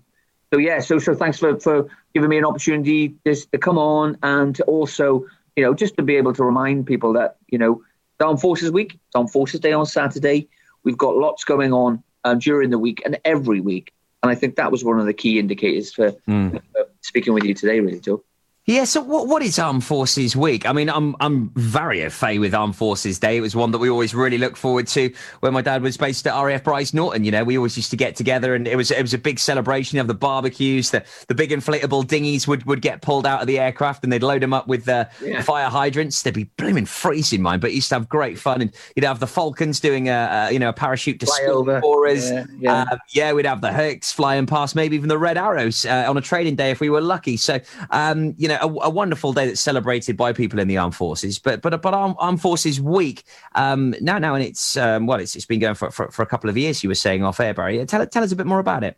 so 0.53 0.59
yeah, 0.59 0.79
so 0.79 0.99
so 0.99 1.13
thanks 1.15 1.37
for 1.37 1.59
for 1.59 1.87
giving 2.13 2.29
me 2.29 2.37
an 2.37 2.45
opportunity 2.45 3.15
just 3.25 3.51
to 3.51 3.57
come 3.57 3.77
on 3.77 4.17
and 4.21 4.55
to 4.55 4.63
also, 4.63 5.25
you 5.55 5.63
know, 5.63 5.73
just 5.73 5.95
to 5.97 6.03
be 6.03 6.15
able 6.17 6.33
to 6.33 6.43
remind 6.43 6.85
people 6.85 7.13
that 7.13 7.37
you 7.47 7.57
know, 7.57 7.83
it's 8.19 8.25
Armed 8.25 8.41
Forces 8.41 8.71
Week, 8.71 8.93
it's 8.93 9.15
Armed 9.15 9.31
Forces 9.31 9.59
Day 9.59 9.73
on 9.73 9.85
Saturday. 9.85 10.49
We've 10.83 10.97
got 10.97 11.15
lots 11.15 11.43
going 11.43 11.73
on 11.73 12.03
um, 12.23 12.39
during 12.39 12.69
the 12.69 12.79
week 12.79 13.01
and 13.05 13.17
every 13.23 13.61
week, 13.61 13.93
and 14.23 14.31
I 14.31 14.35
think 14.35 14.55
that 14.57 14.71
was 14.71 14.83
one 14.83 14.99
of 14.99 15.05
the 15.05 15.13
key 15.13 15.39
indicators 15.39 15.93
for, 15.93 16.11
Mm. 16.27 16.61
for 16.73 16.87
speaking 17.01 17.33
with 17.33 17.43
you 17.43 17.53
today, 17.53 17.79
really, 17.79 17.99
Joe. 17.99 18.23
Yeah, 18.67 18.84
so 18.84 19.02
what, 19.02 19.28
what 19.28 19.41
is 19.41 19.58
Armed 19.58 19.84
Forces 19.84 20.36
Week? 20.36 20.67
I 20.69 20.71
mean, 20.71 20.88
I'm 20.88 21.15
I'm 21.19 21.50
very 21.56 22.06
au 22.06 22.12
fait 22.12 22.38
with 22.38 22.54
Armed 22.54 22.76
Forces 22.76 23.17
Day. 23.17 23.36
It 23.38 23.41
was 23.41 23.56
one 23.56 23.71
that 23.71 23.80
we 23.80 23.89
always 23.89 24.13
really 24.13 24.38
look 24.38 24.56
forward 24.56 24.86
to 24.89 25.12
when 25.39 25.52
my 25.52 25.63
dad 25.63 25.82
was 25.82 25.97
based 25.97 26.28
at 26.28 26.39
RAF 26.39 26.63
Brize 26.63 26.93
Norton. 26.93 27.24
You 27.24 27.32
know, 27.32 27.43
we 27.43 27.58
always 27.58 27.76
used 27.76 27.89
to 27.89 27.97
get 27.97 28.15
together 28.15 28.54
and 28.54 28.67
it 28.67 28.76
was 28.76 28.91
it 28.91 29.02
was 29.02 29.15
a 29.15 29.17
big 29.17 29.39
celebration 29.39 29.97
of 29.97 30.06
the 30.06 30.13
barbecues. 30.13 30.91
The 30.91 31.04
the 31.28 31.34
big 31.34 31.50
inflatable 31.50 32.06
dinghies 32.08 32.47
would, 32.47 32.63
would 32.67 32.84
get 32.84 33.02
pulled 33.02 33.26
out 33.26 33.41
of 33.41 33.47
the 33.47 33.58
aircraft 33.58 34.04
and 34.04 34.13
they'd 34.13 34.21
load 34.21 34.43
them 34.43 34.54
up 34.54 34.67
with 34.67 34.88
uh, 34.88 35.06
Yeah. 35.24 35.41
fire 35.41 35.67
hydrants. 35.67 36.21
They'd 36.21 36.32
be 36.36 36.43
blooming 36.43 36.86
freezing, 36.86 37.41
mine, 37.41 37.62
but 37.62 37.71
you 37.71 37.78
used 37.78 37.89
to 37.89 37.95
have 37.95 38.08
great 38.08 38.38
fun. 38.38 38.62
And 38.62 38.71
you'd 38.95 39.06
have 39.06 39.19
the 39.19 39.28
Falcons 39.28 39.80
doing 39.80 40.08
a, 40.08 40.47
a 40.50 40.52
you 40.54 40.60
know 40.60 40.69
a 40.69 40.74
parachute 40.74 41.19
to 41.21 41.26
for 41.82 42.08
us. 42.08 42.30
Yeah, 42.30 42.45
yeah. 42.60 42.82
Um, 42.91 43.00
yeah, 43.10 43.34
we'd 43.34 43.47
have 43.47 43.62
the 43.62 43.74
Hawks 43.74 44.12
flying 44.12 44.45
past, 44.45 44.76
maybe 44.76 44.95
even 44.95 45.10
the 45.10 45.17
Red 45.17 45.38
Arrows 45.39 45.84
uh, 45.84 46.06
on 46.08 46.15
a 46.15 46.21
trading 46.21 46.56
day 46.56 46.69
if 46.69 46.80
we 46.80 46.91
were 46.91 47.02
lucky. 47.02 47.38
So, 47.38 47.60
um, 47.89 48.36
you 48.38 48.47
know, 48.47 48.50
a, 48.59 48.67
a 48.67 48.89
wonderful 48.89 49.33
day 49.33 49.47
that's 49.47 49.61
celebrated 49.61 50.17
by 50.17 50.33
people 50.33 50.59
in 50.59 50.67
the 50.67 50.77
armed 50.77 50.95
forces. 50.95 51.39
But 51.39 51.61
but 51.61 51.81
but 51.81 51.93
Armed, 51.93 52.15
armed 52.19 52.41
Forces 52.41 52.81
Week 52.81 53.23
um, 53.55 53.95
now 54.01 54.17
now 54.17 54.35
and 54.35 54.43
it's 54.43 54.77
um, 54.77 55.07
well, 55.07 55.19
it's 55.19 55.35
it's 55.35 55.45
been 55.45 55.59
going 55.59 55.75
for, 55.75 55.91
for 55.91 56.09
for 56.11 56.21
a 56.21 56.25
couple 56.25 56.49
of 56.49 56.57
years. 56.57 56.83
You 56.83 56.89
were 56.89 56.95
saying 56.95 57.23
off 57.23 57.39
air, 57.39 57.53
Barry. 57.53 57.85
Tell 57.85 58.05
tell 58.07 58.23
us 58.23 58.31
a 58.31 58.35
bit 58.35 58.45
more 58.45 58.59
about 58.59 58.83
it. 58.83 58.97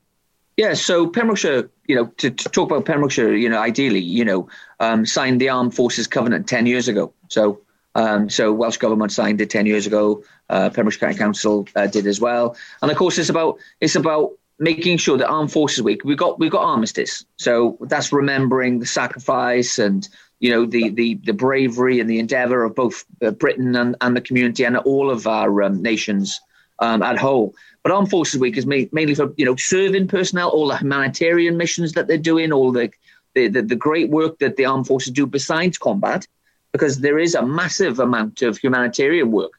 Yeah, 0.56 0.76
so 0.76 1.08
Pembrokeshire, 1.08 1.70
you 1.88 1.96
know, 1.96 2.06
to, 2.18 2.30
to 2.30 2.50
talk 2.50 2.70
about 2.70 2.86
Pembrokeshire, 2.86 3.34
you 3.34 3.50
know, 3.50 3.60
ideally, 3.60 4.00
you 4.00 4.24
know, 4.24 4.48
um, 4.80 5.04
signed 5.06 5.42
the 5.42 5.50
Armed 5.50 5.74
Forces 5.74 6.06
Covenant 6.06 6.48
10 6.48 6.68
years 6.68 6.88
ago. 6.88 7.12
So, 7.30 7.62
um, 7.96 8.30
so 8.30 8.54
Welsh 8.54 8.78
Government 8.78 9.12
signed 9.12 9.42
it 9.42 9.50
10 9.50 9.66
years 9.66 9.88
ago. 9.88 10.24
Uh, 10.50 10.70
Pembrokeshire 10.70 11.08
County 11.08 11.18
Council 11.18 11.68
uh, 11.76 11.88
did 11.88 12.06
as 12.06 12.22
well. 12.22 12.56
And 12.84 12.92
of 12.92 12.98
course, 12.98 13.18
it's 13.18 13.30
about, 13.30 13.58
it's 13.82 13.96
about 13.96 14.34
making 14.60 14.98
sure 14.98 15.18
that 15.18 15.28
Armed 15.28 15.52
Forces 15.52 15.82
Week, 15.82 16.04
we've 16.04 16.18
got, 16.18 16.40
we've 16.40 16.52
got 16.52 16.64
armistice. 16.64 17.26
So 17.38 17.78
that's 17.82 18.14
remembering 18.14 18.80
the 18.80 18.86
sacrifice 18.86 19.80
and, 19.80 20.08
you 20.40 20.52
know, 20.52 20.66
the, 20.66 20.90
the, 20.90 21.16
the 21.24 21.34
bravery 21.34 22.00
and 22.00 22.10
the 22.10 22.20
endeavor 22.20 22.64
of 22.64 22.76
both 22.76 23.06
uh, 23.22 23.32
Britain 23.32 23.76
and, 23.76 23.96
and 24.02 24.16
the 24.16 24.22
community 24.22 24.64
and 24.64 24.78
all 24.78 25.10
of 25.10 25.26
our 25.28 25.64
um, 25.64 25.82
nations 25.82 26.40
um, 26.80 27.02
at 27.02 27.18
whole. 27.18 27.56
But 27.84 27.92
Armed 27.92 28.10
Forces 28.10 28.40
Week 28.40 28.58
is 28.58 28.66
ma- 28.66 28.90
mainly 28.92 29.16
for 29.16 29.34
you 29.38 29.46
know 29.46 29.56
serving 29.58 30.08
personnel, 30.08 30.50
all 30.50 30.68
the 30.70 30.78
humanitarian 30.78 31.58
missions 31.58 31.94
that 31.94 32.08
they're 32.08 32.18
doing, 32.18 32.52
all 32.52 32.72
the 32.72 32.92
the, 33.36 33.48
the 33.48 33.62
the 33.62 33.76
great 33.76 34.10
work 34.10 34.40
that 34.40 34.56
the 34.56 34.66
armed 34.66 34.88
forces 34.88 35.12
do 35.12 35.26
besides 35.26 35.78
combat, 35.78 36.28
because 36.72 37.00
there 37.00 37.20
is 37.20 37.36
a 37.36 37.46
massive 37.46 38.00
amount 38.00 38.42
of 38.42 38.58
humanitarian 38.58 39.32
work, 39.32 39.52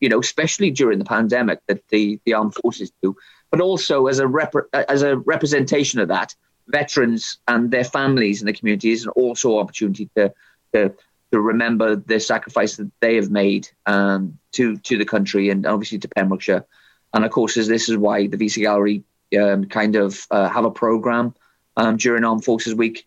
you 0.00 0.08
know, 0.08 0.20
especially 0.20 0.70
during 0.70 0.98
the 0.98 1.04
pandemic 1.04 1.60
that 1.68 1.86
the 1.88 2.20
the 2.24 2.34
armed 2.34 2.54
forces 2.54 2.92
do. 3.02 3.16
But 3.50 3.60
also 3.60 4.06
as 4.06 4.18
a 4.18 4.26
rep- 4.26 4.54
as 4.72 5.02
a 5.02 5.16
representation 5.16 6.00
of 6.00 6.08
that, 6.08 6.34
veterans 6.68 7.38
and 7.48 7.70
their 7.70 7.84
families 7.84 8.40
in 8.40 8.46
the 8.46 8.52
community 8.52 8.92
is 8.92 9.06
also 9.06 9.58
opportunity 9.58 10.08
to 10.16 10.32
to 10.72 10.94
to 11.32 11.40
remember 11.40 11.96
the 11.96 12.18
sacrifice 12.18 12.76
that 12.76 12.90
they 13.00 13.16
have 13.16 13.30
made 13.30 13.68
um, 13.86 14.38
to 14.52 14.76
to 14.78 14.98
the 14.98 15.04
country 15.04 15.50
and 15.50 15.66
obviously 15.66 15.98
to 15.98 16.08
Pembrokeshire. 16.08 16.64
And 17.12 17.24
of 17.24 17.30
course, 17.30 17.54
this 17.54 17.88
is 17.88 17.96
why 17.96 18.26
the 18.26 18.36
VC 18.36 18.62
Gallery 18.62 19.04
um, 19.38 19.64
kind 19.66 19.96
of 19.96 20.26
uh, 20.30 20.48
have 20.48 20.64
a 20.64 20.70
program 20.70 21.34
um, 21.76 21.96
during 21.96 22.24
Armed 22.24 22.44
Forces 22.44 22.74
Week, 22.74 23.06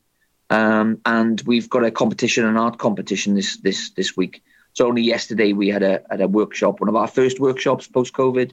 um, 0.49 0.99
and 1.05 1.41
we've 1.45 1.69
got 1.69 1.85
a 1.85 1.91
competition, 1.91 2.45
an 2.45 2.57
art 2.57 2.77
competition 2.77 3.33
this 3.33 3.57
this 3.57 3.91
this 3.91 4.15
week. 4.17 4.43
So 4.73 4.87
only 4.87 5.03
yesterday 5.03 5.53
we 5.53 5.69
had 5.69 5.83
a 5.83 6.01
had 6.09 6.21
a 6.21 6.27
workshop, 6.27 6.79
one 6.79 6.89
of 6.89 6.95
our 6.95 7.07
first 7.07 7.39
workshops 7.39 7.87
post 7.87 8.13
COVID. 8.13 8.51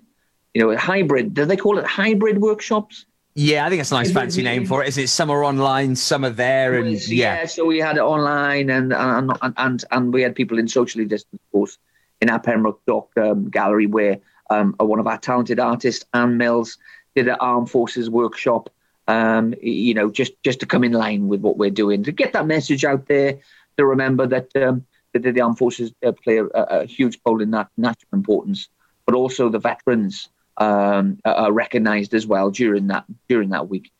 You 0.54 0.62
know, 0.62 0.76
hybrid. 0.76 1.34
Do 1.34 1.44
they 1.44 1.56
call 1.56 1.78
it 1.78 1.86
hybrid 1.86 2.40
workshops? 2.40 3.06
Yeah, 3.34 3.64
I 3.64 3.68
think 3.68 3.80
it's 3.80 3.92
a 3.92 3.94
nice 3.94 4.10
fancy 4.10 4.42
name 4.42 4.66
for 4.66 4.82
it. 4.82 4.88
Is 4.88 4.98
it 4.98 5.08
some 5.08 5.30
are 5.30 5.44
online, 5.44 5.94
some 5.94 6.24
are 6.24 6.30
there, 6.30 6.74
and 6.74 6.90
yeah. 7.08 7.40
yeah 7.40 7.46
so 7.46 7.64
we 7.64 7.78
had 7.78 7.96
it 7.96 8.02
online, 8.02 8.70
and 8.70 8.92
and 8.92 9.32
and 9.56 9.84
and, 9.90 10.12
we 10.12 10.22
had 10.22 10.34
people 10.34 10.58
in 10.58 10.66
socially 10.66 11.04
distanced, 11.04 11.42
of 11.44 11.52
course, 11.52 11.78
in 12.20 12.28
our 12.28 12.40
Pembroke 12.40 12.82
Dock 12.86 13.08
um, 13.16 13.48
gallery, 13.48 13.86
where 13.86 14.18
um, 14.50 14.74
one 14.78 14.98
of 14.98 15.06
our 15.06 15.18
talented 15.18 15.60
artists, 15.60 16.04
Anne 16.12 16.38
Mills, 16.38 16.76
did 17.14 17.28
an 17.28 17.36
armed 17.38 17.70
forces 17.70 18.10
workshop. 18.10 18.68
Um, 19.06 19.54
you 19.62 19.94
know, 19.94 20.10
just 20.10 20.32
just 20.42 20.58
to 20.60 20.66
come 20.66 20.82
in 20.82 20.92
line 20.92 21.28
with 21.28 21.40
what 21.40 21.56
we're 21.56 21.70
doing, 21.70 22.02
to 22.04 22.12
get 22.12 22.32
that 22.32 22.46
message 22.48 22.84
out 22.84 23.06
there, 23.06 23.38
to 23.76 23.86
remember 23.86 24.26
that 24.26 24.54
um, 24.56 24.84
that 25.12 25.22
the 25.22 25.40
armed 25.40 25.58
forces 25.58 25.92
uh, 26.04 26.10
play 26.10 26.38
a, 26.38 26.46
a 26.46 26.84
huge 26.84 27.20
role 27.24 27.40
in 27.40 27.52
that 27.52 27.68
national 27.76 28.08
importance, 28.12 28.68
but 29.06 29.14
also 29.14 29.48
the 29.48 29.58
veterans 29.60 30.28
um, 30.60 31.18
are 31.24 31.50
recognised 31.50 32.14
as 32.14 32.26
well 32.26 32.50
during 32.50 32.88
that 32.88 33.04
during 33.28 33.48
that 33.48 33.68
week. 33.68 33.90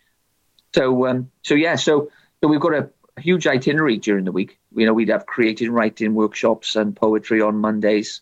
So 0.74 1.06
um, 1.06 1.30
so 1.42 1.54
yeah, 1.54 1.74
so 1.74 2.10
so 2.40 2.48
we've 2.48 2.60
got 2.60 2.74
a, 2.74 2.90
a 3.16 3.20
huge 3.20 3.46
itinerary 3.46 3.96
during 3.96 4.24
the 4.24 4.32
week. 4.32 4.58
You 4.76 4.86
know, 4.86 4.92
we'd 4.92 5.08
have 5.08 5.26
creative 5.26 5.72
writing 5.72 6.14
workshops 6.14 6.76
and 6.76 6.94
poetry 6.94 7.40
on 7.40 7.56
Mondays. 7.56 8.20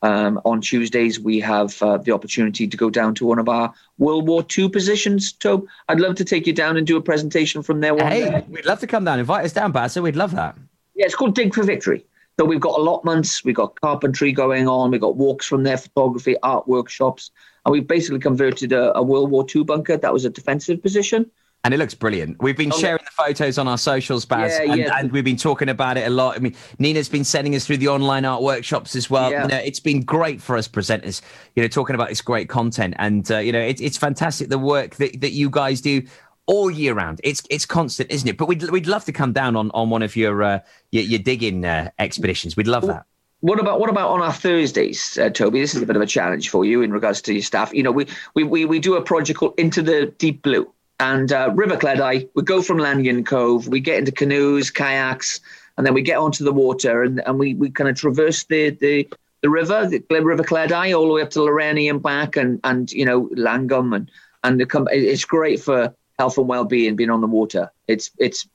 Um, 0.00 0.40
on 0.44 0.60
Tuesdays, 0.60 1.18
we 1.18 1.40
have 1.40 1.80
uh, 1.82 1.98
the 1.98 2.12
opportunity 2.12 2.68
to 2.68 2.76
go 2.76 2.88
down 2.88 3.16
to 3.16 3.26
one 3.26 3.40
of 3.40 3.48
our 3.48 3.74
World 3.96 4.28
War 4.28 4.44
II 4.56 4.68
positions. 4.68 5.32
Tobe, 5.32 5.66
I'd 5.88 5.98
love 5.98 6.14
to 6.16 6.24
take 6.24 6.46
you 6.46 6.52
down 6.52 6.76
and 6.76 6.86
do 6.86 6.96
a 6.96 7.00
presentation 7.00 7.62
from 7.62 7.80
there. 7.80 7.96
Hey, 7.96 8.30
day. 8.30 8.44
we'd 8.48 8.66
love 8.66 8.78
to 8.80 8.86
come 8.86 9.04
down. 9.04 9.18
Invite 9.18 9.44
us 9.44 9.52
down, 9.52 9.72
Basil. 9.72 10.04
We'd 10.04 10.14
love 10.14 10.32
that. 10.36 10.56
Yeah, 10.94 11.06
it's 11.06 11.16
called 11.16 11.34
Dig 11.34 11.52
for 11.52 11.64
Victory. 11.64 12.04
So 12.38 12.44
we've 12.44 12.60
got 12.60 12.78
allotments, 12.78 13.42
we've 13.44 13.56
got 13.56 13.80
carpentry 13.80 14.30
going 14.30 14.68
on, 14.68 14.92
we've 14.92 15.00
got 15.00 15.16
walks 15.16 15.46
from 15.46 15.64
there, 15.64 15.76
photography, 15.76 16.36
art 16.44 16.68
workshops, 16.68 17.32
and 17.64 17.72
we've 17.72 17.86
basically 17.86 18.20
converted 18.20 18.72
a, 18.72 18.96
a 18.96 19.02
World 19.02 19.30
War 19.32 19.44
II 19.54 19.64
bunker 19.64 19.96
that 19.96 20.12
was 20.12 20.24
a 20.24 20.30
defensive 20.30 20.80
position. 20.80 21.28
And 21.64 21.74
it 21.74 21.78
looks 21.78 21.94
brilliant. 21.94 22.40
We've 22.40 22.56
been 22.56 22.72
Oh, 22.72 22.78
sharing 22.78 23.02
the 23.04 23.10
photos 23.10 23.58
on 23.58 23.66
our 23.66 23.76
socials, 23.76 24.24
Baz, 24.24 24.52
Yeah, 24.52 24.70
and, 24.72 24.80
yeah. 24.80 24.96
and 24.96 25.10
we've 25.10 25.24
been 25.24 25.36
talking 25.36 25.68
about 25.68 25.96
it 25.96 26.06
a 26.06 26.10
lot. 26.10 26.36
I 26.36 26.38
mean, 26.38 26.54
Nina's 26.78 27.08
been 27.08 27.24
sending 27.24 27.56
us 27.56 27.66
through 27.66 27.78
the 27.78 27.88
online 27.88 28.24
art 28.24 28.40
workshops 28.42 28.94
as 28.94 29.10
well. 29.10 29.32
Yeah. 29.32 29.42
You 29.42 29.48
know, 29.48 29.56
it's 29.56 29.80
been 29.80 30.02
great 30.02 30.40
for 30.40 30.56
us 30.56 30.68
presenters, 30.68 31.20
you 31.56 31.62
know, 31.62 31.68
talking 31.68 31.96
about 31.96 32.10
this 32.10 32.20
great 32.20 32.48
content. 32.48 32.94
And, 33.00 33.28
uh, 33.32 33.38
you 33.38 33.50
know, 33.50 33.60
it, 33.60 33.80
it's 33.80 33.96
fantastic 33.96 34.48
the 34.48 34.58
work 34.58 34.94
that, 34.96 35.20
that 35.20 35.32
you 35.32 35.50
guys 35.50 35.80
do 35.80 36.02
all 36.48 36.70
year 36.70 36.94
round. 36.94 37.20
It's 37.22 37.42
it's 37.48 37.64
constant, 37.64 38.10
isn't 38.10 38.28
it? 38.28 38.36
But 38.36 38.48
we'd, 38.48 38.68
we'd 38.70 38.88
love 38.88 39.04
to 39.04 39.12
come 39.12 39.32
down 39.32 39.54
on, 39.54 39.70
on 39.72 39.90
one 39.90 40.02
of 40.02 40.16
your, 40.16 40.42
uh, 40.42 40.58
your, 40.90 41.04
your 41.04 41.18
digging 41.20 41.64
uh, 41.64 41.90
expeditions. 42.00 42.56
We'd 42.56 42.66
love 42.66 42.86
that. 42.88 43.04
What 43.40 43.60
about 43.60 43.78
what 43.78 43.88
about 43.88 44.10
on 44.10 44.20
our 44.20 44.32
Thursdays, 44.32 45.16
uh, 45.16 45.30
Toby? 45.30 45.60
This 45.60 45.76
is 45.76 45.82
a 45.82 45.86
bit 45.86 45.94
of 45.94 46.02
a 46.02 46.06
challenge 46.06 46.50
for 46.50 46.64
you 46.64 46.82
in 46.82 46.92
regards 46.92 47.22
to 47.22 47.32
your 47.32 47.42
staff. 47.42 47.72
You 47.72 47.84
know, 47.84 47.92
we 47.92 48.08
we 48.34 48.42
we, 48.42 48.64
we 48.64 48.80
do 48.80 48.96
a 48.96 49.02
project 49.02 49.38
called 49.38 49.54
Into 49.58 49.80
the 49.80 50.06
Deep 50.18 50.42
Blue 50.42 50.68
and 50.98 51.32
uh, 51.32 51.52
River 51.54 51.76
Cleddau. 51.76 52.28
We 52.34 52.42
go 52.42 52.62
from 52.62 52.78
Lanyon 52.78 53.22
Cove, 53.22 53.68
we 53.68 53.78
get 53.78 54.00
into 54.00 54.10
canoes, 54.10 54.70
kayaks, 54.70 55.40
and 55.76 55.86
then 55.86 55.94
we 55.94 56.02
get 56.02 56.18
onto 56.18 56.42
the 56.42 56.52
water 56.52 57.04
and, 57.04 57.20
and 57.26 57.38
we, 57.38 57.54
we 57.54 57.70
kind 57.70 57.88
of 57.88 57.96
traverse 57.96 58.42
the 58.44 58.70
the, 58.70 59.08
the 59.42 59.50
river, 59.50 59.86
the 59.86 60.02
River 60.10 60.42
Cleddau, 60.42 60.98
all 60.98 61.06
the 61.06 61.12
way 61.12 61.22
up 61.22 61.30
to 61.30 61.38
Lawrenny 61.38 61.88
and 61.88 62.02
back, 62.02 62.36
and 62.36 62.58
and 62.64 62.90
you 62.90 63.04
know 63.04 63.28
Llangwm 63.36 63.94
and 63.94 64.10
and 64.42 64.60
the, 64.60 64.88
it's 64.90 65.24
great 65.24 65.60
for 65.60 65.94
health 66.18 66.38
and 66.38 66.48
well 66.48 66.64
being 66.64 66.96
being 66.96 67.10
on 67.10 67.20
the 67.20 67.26
water. 67.26 67.70
It's 67.86 68.10
it's 68.18 68.48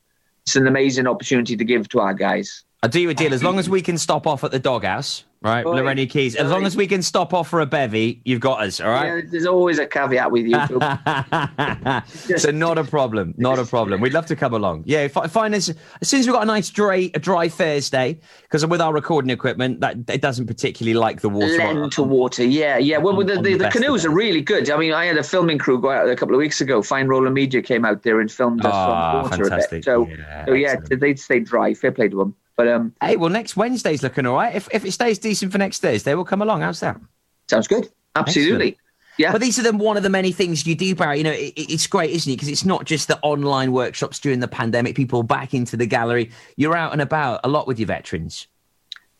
it's 0.46 0.56
an 0.56 0.68
amazing 0.68 1.08
opportunity 1.08 1.56
to 1.56 1.64
give 1.64 1.88
to 1.90 2.00
our 2.00 2.14
guys. 2.14 2.64
I'll 2.84 2.90
do 2.90 3.00
you 3.00 3.10
a 3.10 3.14
deal. 3.14 3.34
As 3.34 3.42
long 3.42 3.60
as 3.60 3.70
we 3.70 3.82
can 3.82 3.98
stop 3.98 4.28
off 4.28 4.44
at 4.44 4.52
the 4.52 4.60
doghouse, 4.60 5.24
right? 5.42 5.66
Oi. 5.66 5.72
Lawrenny 5.78 6.10
Keys. 6.10 6.36
As 6.36 6.52
long 6.52 6.66
as 6.66 6.76
we 6.76 6.86
can 6.86 7.02
stop 7.02 7.34
off 7.34 7.48
for 7.48 7.62
a 7.62 7.66
bevy, 7.66 8.22
you've 8.26 8.42
got 8.42 8.62
us, 8.62 8.82
all 8.82 8.90
right? 8.90 9.06
Yeah, 9.06 9.22
there's 9.32 9.46
always 9.46 9.80
a 9.80 9.88
caveat 9.88 10.30
with 10.32 10.46
you. 10.46 10.58
So 12.38 12.52
not 12.52 12.78
a 12.78 12.84
problem, 12.84 13.34
not 13.38 13.58
a 13.60 13.66
problem. 13.66 14.02
We'd 14.02 14.14
love 14.14 14.26
to 14.28 14.36
come 14.36 14.54
along. 14.54 14.84
Yeah, 14.86 15.08
fi- 15.08 15.28
find 15.28 15.56
us 15.56 15.70
as 16.02 16.08
soon 16.10 16.20
as 16.20 16.28
we've 16.28 16.34
got 16.34 16.44
a 16.44 16.46
nice 16.46 16.70
dry, 16.70 17.10
a 17.14 17.20
dry 17.20 17.48
Thursday, 17.48 18.20
because 18.44 18.66
with 18.66 18.82
our 18.82 18.94
recording 18.94 19.30
equipment, 19.30 19.80
that 19.80 19.96
it 20.10 20.22
doesn't 20.22 20.48
particularly 20.48 20.94
like 20.98 21.22
the 21.22 21.30
water. 21.30 21.58
Lend 21.58 21.92
to 21.94 22.04
water, 22.04 22.44
yeah, 22.44 22.78
yeah. 22.78 22.98
Well, 22.98 23.18
On- 23.18 23.26
the, 23.26 23.36
the, 23.36 23.42
the 23.42 23.58
the 23.60 23.70
canoes 23.70 24.06
are 24.06 24.12
really 24.14 24.42
good. 24.42 24.70
I 24.70 24.78
mean, 24.78 24.92
I 24.94 25.06
had 25.06 25.18
a 25.18 25.24
filming 25.24 25.58
crew 25.58 25.80
go 25.80 25.90
out 25.92 26.10
a 26.10 26.16
couple 26.18 26.36
of 26.36 26.40
weeks 26.40 26.60
ago. 26.60 26.82
Fine 26.82 27.08
Roller 27.08 27.30
Media 27.30 27.62
came 27.62 27.86
out 27.86 28.04
there 28.04 28.20
and 28.20 28.30
filmed 28.32 28.66
us 28.66 28.72
Ah, 28.74 29.18
on 29.24 29.24
the 29.24 29.30
water 29.48 29.56
a 29.56 29.68
bit. 29.70 29.84
So, 29.86 30.08
Yeah, 30.08 30.46
so 30.46 30.54
yeah, 30.54 30.68
excellent. 30.72 31.00
they 31.02 31.16
stayed 31.16 31.46
dry. 31.46 31.74
Fair 31.74 31.92
play 31.94 32.10
to 32.10 32.18
them. 32.18 32.36
But 32.56 32.68
um, 32.68 32.94
Hey, 33.02 33.16
well, 33.16 33.30
next 33.30 33.58
Wednesday's 33.58 34.04
looking 34.04 34.26
all 34.26 34.36
right. 34.36 34.56
If 34.56 34.68
if 34.72 34.86
it 34.86 34.92
stays 34.92 35.18
decent 35.20 35.52
for 35.52 35.58
next 35.58 35.80
Thursday, 35.82 36.14
we'll 36.16 36.26
come 36.26 36.42
along. 36.42 36.62
How's 36.62 36.80
that? 36.82 37.00
sounds 37.50 37.68
good. 37.68 37.90
Absolutely. 38.16 38.54
Excellent. 38.70 38.78
Yeah. 39.18 39.32
But 39.32 39.42
these 39.42 39.60
are 39.60 39.64
the, 39.64 39.78
one 39.78 39.96
of 39.98 40.02
the 40.02 40.10
many 40.10 40.32
things 40.32 40.66
you 40.66 40.74
do, 40.76 40.96
Barry. 40.96 41.20
You 41.20 41.24
know, 41.26 41.32
it, 41.32 41.54
it- 41.56 41.72
it's 41.74 41.86
great, 41.88 42.10
isn't 42.12 42.32
it? 42.32 42.36
Because 42.36 42.48
it's 42.48 42.66
not 42.66 42.86
just 42.86 43.08
the 43.08 43.20
online 43.22 43.72
workshops 43.72 44.20
during 44.20 44.40
the 44.40 44.48
pandemic, 44.48 44.96
people 44.96 45.22
back 45.24 45.54
into 45.54 45.78
the 45.78 45.86
gallery. 45.86 46.32
You're 46.58 46.76
out 46.76 46.94
and 46.94 47.02
about 47.02 47.42
a 47.44 47.48
lot 47.48 47.68
with 47.68 47.80
your 47.80 47.88
veterans. 47.88 48.48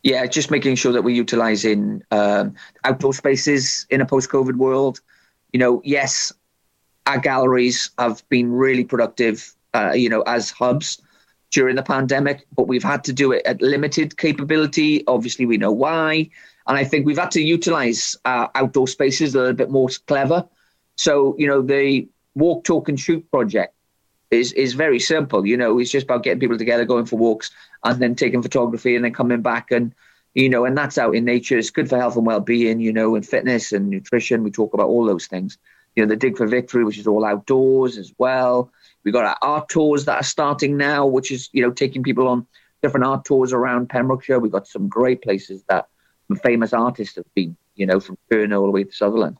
Yeah, 0.02 0.26
just 0.26 0.50
making 0.50 0.74
sure 0.76 0.92
that 0.92 1.02
we're 1.02 1.14
utilizing 1.14 2.02
um, 2.10 2.54
outdoor 2.84 3.14
spaces 3.14 3.86
in 3.88 4.00
a 4.00 4.06
post-COVID 4.06 4.56
world. 4.56 5.00
You 5.52 5.60
know, 5.60 5.80
yes, 5.84 6.32
our 7.06 7.18
galleries 7.18 7.90
have 7.98 8.28
been 8.28 8.52
really 8.52 8.84
productive. 8.84 9.54
Uh, 9.74 9.92
you 9.92 10.08
know, 10.08 10.22
as 10.22 10.50
hubs 10.50 11.00
during 11.54 11.76
the 11.76 11.82
pandemic, 11.82 12.44
but 12.56 12.66
we've 12.66 12.82
had 12.82 13.04
to 13.04 13.12
do 13.12 13.30
it 13.30 13.46
at 13.46 13.62
limited 13.62 14.16
capability. 14.18 15.06
Obviously, 15.06 15.46
we 15.46 15.56
know 15.56 15.70
why, 15.70 16.28
and 16.66 16.76
I 16.76 16.84
think 16.84 17.06
we've 17.06 17.18
had 17.18 17.30
to 17.30 17.40
utilize 17.40 18.16
our 18.24 18.50
outdoor 18.56 18.88
spaces 18.88 19.34
a 19.34 19.38
little 19.38 19.54
bit 19.54 19.70
more 19.70 19.88
clever. 20.08 20.44
So, 20.96 21.36
you 21.38 21.46
know, 21.46 21.62
the 21.62 22.08
walk, 22.34 22.64
talk, 22.64 22.88
and 22.88 22.98
shoot 22.98 23.24
project 23.30 23.72
is 24.32 24.52
is 24.54 24.74
very 24.74 24.98
simple. 24.98 25.46
You 25.46 25.56
know, 25.56 25.78
it's 25.78 25.92
just 25.92 26.04
about 26.04 26.24
getting 26.24 26.40
people 26.40 26.58
together, 26.58 26.84
going 26.84 27.06
for 27.06 27.16
walks, 27.16 27.52
and 27.84 28.02
then 28.02 28.16
taking 28.16 28.42
photography, 28.42 28.96
and 28.96 29.04
then 29.04 29.14
coming 29.14 29.40
back 29.40 29.70
and 29.70 29.94
you 30.34 30.48
know, 30.48 30.64
and 30.64 30.76
that's 30.76 30.98
out 30.98 31.14
in 31.14 31.24
nature. 31.24 31.56
It's 31.56 31.70
good 31.70 31.88
for 31.88 31.96
health 31.96 32.16
and 32.16 32.26
well-being, 32.26 32.80
you 32.80 32.92
know, 32.92 33.14
and 33.14 33.24
fitness 33.24 33.70
and 33.70 33.88
nutrition. 33.88 34.42
We 34.42 34.50
talk 34.50 34.74
about 34.74 34.88
all 34.88 35.06
those 35.06 35.28
things. 35.28 35.56
You 35.94 36.02
know, 36.02 36.08
the 36.08 36.16
Dig 36.16 36.36
for 36.36 36.48
Victory, 36.48 36.82
which 36.82 36.98
is 36.98 37.06
all 37.06 37.24
outdoors 37.24 37.96
as 37.96 38.12
well. 38.18 38.72
We 39.04 39.12
got 39.12 39.24
our 39.24 39.36
art 39.42 39.68
tours 39.68 40.06
that 40.06 40.16
are 40.16 40.24
starting 40.24 40.76
now, 40.76 41.06
which 41.06 41.30
is 41.30 41.48
you 41.52 41.62
know 41.62 41.70
taking 41.70 42.02
people 42.02 42.26
on 42.28 42.46
different 42.82 43.06
art 43.06 43.24
tours 43.24 43.52
around 43.52 43.88
Pembrokeshire. 43.88 44.38
We've 44.38 44.52
got 44.52 44.66
some 44.66 44.88
great 44.88 45.22
places 45.22 45.62
that 45.68 45.88
famous 46.42 46.72
artists 46.72 47.16
have 47.16 47.32
been, 47.34 47.56
you 47.76 47.86
know, 47.86 48.00
from 48.00 48.18
Turner 48.30 48.56
all 48.56 48.66
the 48.66 48.70
way 48.70 48.84
to 48.84 48.92
Sutherland. 48.92 49.38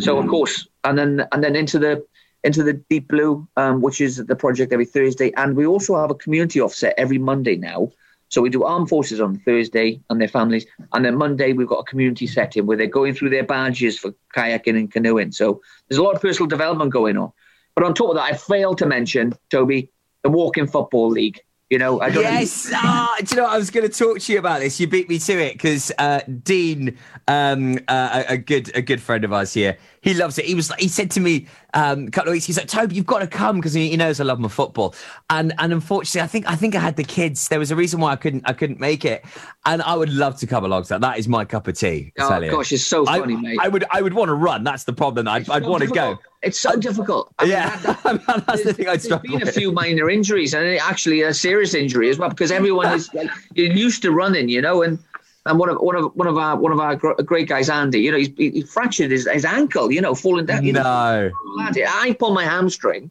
So 0.00 0.18
of 0.18 0.28
course, 0.28 0.68
and 0.84 0.98
then 0.98 1.26
and 1.32 1.42
then 1.42 1.56
into 1.56 1.78
the 1.78 2.04
into 2.44 2.62
the 2.62 2.74
deep 2.74 3.08
blue, 3.08 3.48
um, 3.56 3.80
which 3.80 4.00
is 4.00 4.16
the 4.16 4.36
project 4.36 4.72
every 4.72 4.84
Thursday, 4.84 5.32
and 5.36 5.56
we 5.56 5.66
also 5.66 5.96
have 5.96 6.10
a 6.10 6.14
community 6.14 6.60
offset 6.60 6.94
every 6.98 7.18
Monday 7.18 7.56
now. 7.56 7.90
So 8.28 8.42
we 8.42 8.50
do 8.50 8.64
armed 8.64 8.88
forces 8.88 9.20
on 9.20 9.38
Thursday 9.38 10.00
and 10.10 10.20
their 10.20 10.28
families, 10.28 10.66
and 10.92 11.04
then 11.04 11.16
Monday 11.16 11.52
we've 11.52 11.68
got 11.68 11.80
a 11.80 11.84
community 11.84 12.26
setting 12.26 12.66
where 12.66 12.76
they're 12.76 12.86
going 12.86 13.14
through 13.14 13.30
their 13.30 13.44
badges 13.44 13.98
for 13.98 14.12
kayaking 14.34 14.76
and 14.76 14.92
canoeing. 14.92 15.32
So 15.32 15.62
there's 15.88 15.98
a 15.98 16.02
lot 16.02 16.16
of 16.16 16.20
personal 16.20 16.48
development 16.48 16.90
going 16.90 17.16
on. 17.16 17.32
But 17.74 17.84
on 17.84 17.94
top 17.94 18.10
of 18.10 18.16
that, 18.16 18.22
I 18.22 18.34
failed 18.34 18.78
to 18.78 18.86
mention 18.86 19.34
Toby 19.50 19.90
the 20.22 20.30
Walking 20.30 20.66
Football 20.66 21.10
League. 21.10 21.40
You 21.70 21.78
know, 21.78 22.00
I 22.00 22.10
don't 22.10 22.22
Yes. 22.22 22.70
Ah, 22.72 23.16
do 23.18 23.34
you 23.34 23.36
know 23.36 23.44
what? 23.44 23.54
I 23.54 23.58
was 23.58 23.70
going 23.70 23.88
to 23.88 23.98
talk 23.98 24.20
to 24.20 24.32
you 24.32 24.38
about 24.38 24.60
this. 24.60 24.78
You 24.78 24.86
beat 24.86 25.08
me 25.08 25.18
to 25.18 25.32
it 25.32 25.54
because 25.54 25.90
uh, 25.98 26.20
Dean, 26.42 26.96
um, 27.26 27.78
uh, 27.88 28.22
a 28.28 28.36
good 28.36 28.70
a 28.76 28.82
good 28.82 29.00
friend 29.00 29.24
of 29.24 29.32
ours 29.32 29.54
here, 29.54 29.78
he 30.04 30.12
loves 30.12 30.38
it. 30.38 30.44
He 30.44 30.54
was 30.54 30.70
he 30.78 30.86
said 30.88 31.10
to 31.12 31.20
me 31.20 31.46
um, 31.72 32.08
a 32.08 32.10
couple 32.10 32.28
of 32.28 32.34
weeks. 32.34 32.44
He's 32.44 32.58
like, 32.58 32.68
Toby, 32.68 32.94
you've 32.94 33.06
got 33.06 33.20
to 33.20 33.26
come 33.26 33.56
because 33.56 33.72
he, 33.72 33.88
he 33.88 33.96
knows 33.96 34.20
I 34.20 34.24
love 34.24 34.38
my 34.38 34.48
football. 34.48 34.94
And 35.30 35.54
and 35.58 35.72
unfortunately, 35.72 36.20
I 36.20 36.26
think 36.26 36.46
I 36.46 36.54
think 36.56 36.74
I 36.76 36.78
had 36.80 36.96
the 36.96 37.04
kids. 37.04 37.48
There 37.48 37.58
was 37.58 37.70
a 37.70 37.76
reason 37.76 38.00
why 38.00 38.12
I 38.12 38.16
couldn't 38.16 38.42
I 38.46 38.52
couldn't 38.52 38.78
make 38.80 39.06
it. 39.06 39.24
And 39.64 39.80
I 39.80 39.96
would 39.96 40.10
love 40.12 40.36
to 40.40 40.46
come 40.46 40.62
along 40.64 40.82
to 40.84 40.88
that. 40.90 41.00
That 41.00 41.18
is 41.18 41.26
my 41.26 41.46
cup 41.46 41.66
of 41.68 41.78
tea. 41.78 42.12
I 42.18 42.22
Oh, 42.22 42.38
you. 42.38 42.50
gosh, 42.50 42.70
it's 42.70 42.84
so 42.84 43.06
I- 43.08 43.18
funny, 43.18 43.36
mate. 43.36 43.58
I 43.62 43.68
would 43.68 43.84
I 43.90 44.02
would 44.02 44.12
want 44.12 44.28
to 44.28 44.34
run. 44.34 44.62
That's 44.62 44.84
the 44.84 44.92
problem. 44.92 45.26
I'd, 45.26 45.48
I'd 45.48 45.62
so 45.64 45.70
want 45.70 45.82
to 45.84 45.88
go. 45.88 46.18
It's 46.42 46.60
so 46.60 46.76
difficult. 46.76 47.32
I 47.38 47.44
mean, 47.44 47.52
Yeah, 47.52 47.76
that's 48.46 48.64
the 48.64 48.74
thing 48.74 48.86
I'd 48.88 49.00
struggle 49.00 49.38
been 49.38 49.48
a 49.48 49.50
few 49.50 49.72
minor 49.72 50.10
injuries 50.10 50.52
and 50.52 50.76
actually 50.78 51.22
a 51.22 51.32
serious 51.32 51.72
injury 51.72 52.10
as 52.10 52.18
well 52.18 52.28
because 52.28 52.50
everyone 52.52 52.92
is 52.92 53.08
like 53.14 53.30
you're 53.54 53.72
used 53.72 54.02
to 54.02 54.10
running, 54.12 54.50
you 54.50 54.60
know, 54.60 54.82
and 54.82 54.98
and 55.46 55.58
one 55.58 55.68
of 55.68 55.76
one 55.78 55.96
of 55.96 56.14
one 56.14 56.26
of 56.26 56.38
our 56.38 56.56
one 56.56 56.72
of 56.72 56.80
our 56.80 56.96
great 56.96 57.48
guys, 57.48 57.68
Andy, 57.68 58.00
you 58.00 58.10
know, 58.10 58.16
he's 58.16 58.30
he, 58.36 58.62
fractured 58.62 59.10
his, 59.10 59.28
his 59.30 59.44
ankle, 59.44 59.92
you 59.92 60.00
know, 60.00 60.14
falling 60.14 60.46
down. 60.46 60.64
You 60.64 60.72
No. 60.72 61.30
lad, 61.56 61.76
I 61.86 62.16
pull 62.18 62.32
my 62.32 62.44
hamstring. 62.44 63.10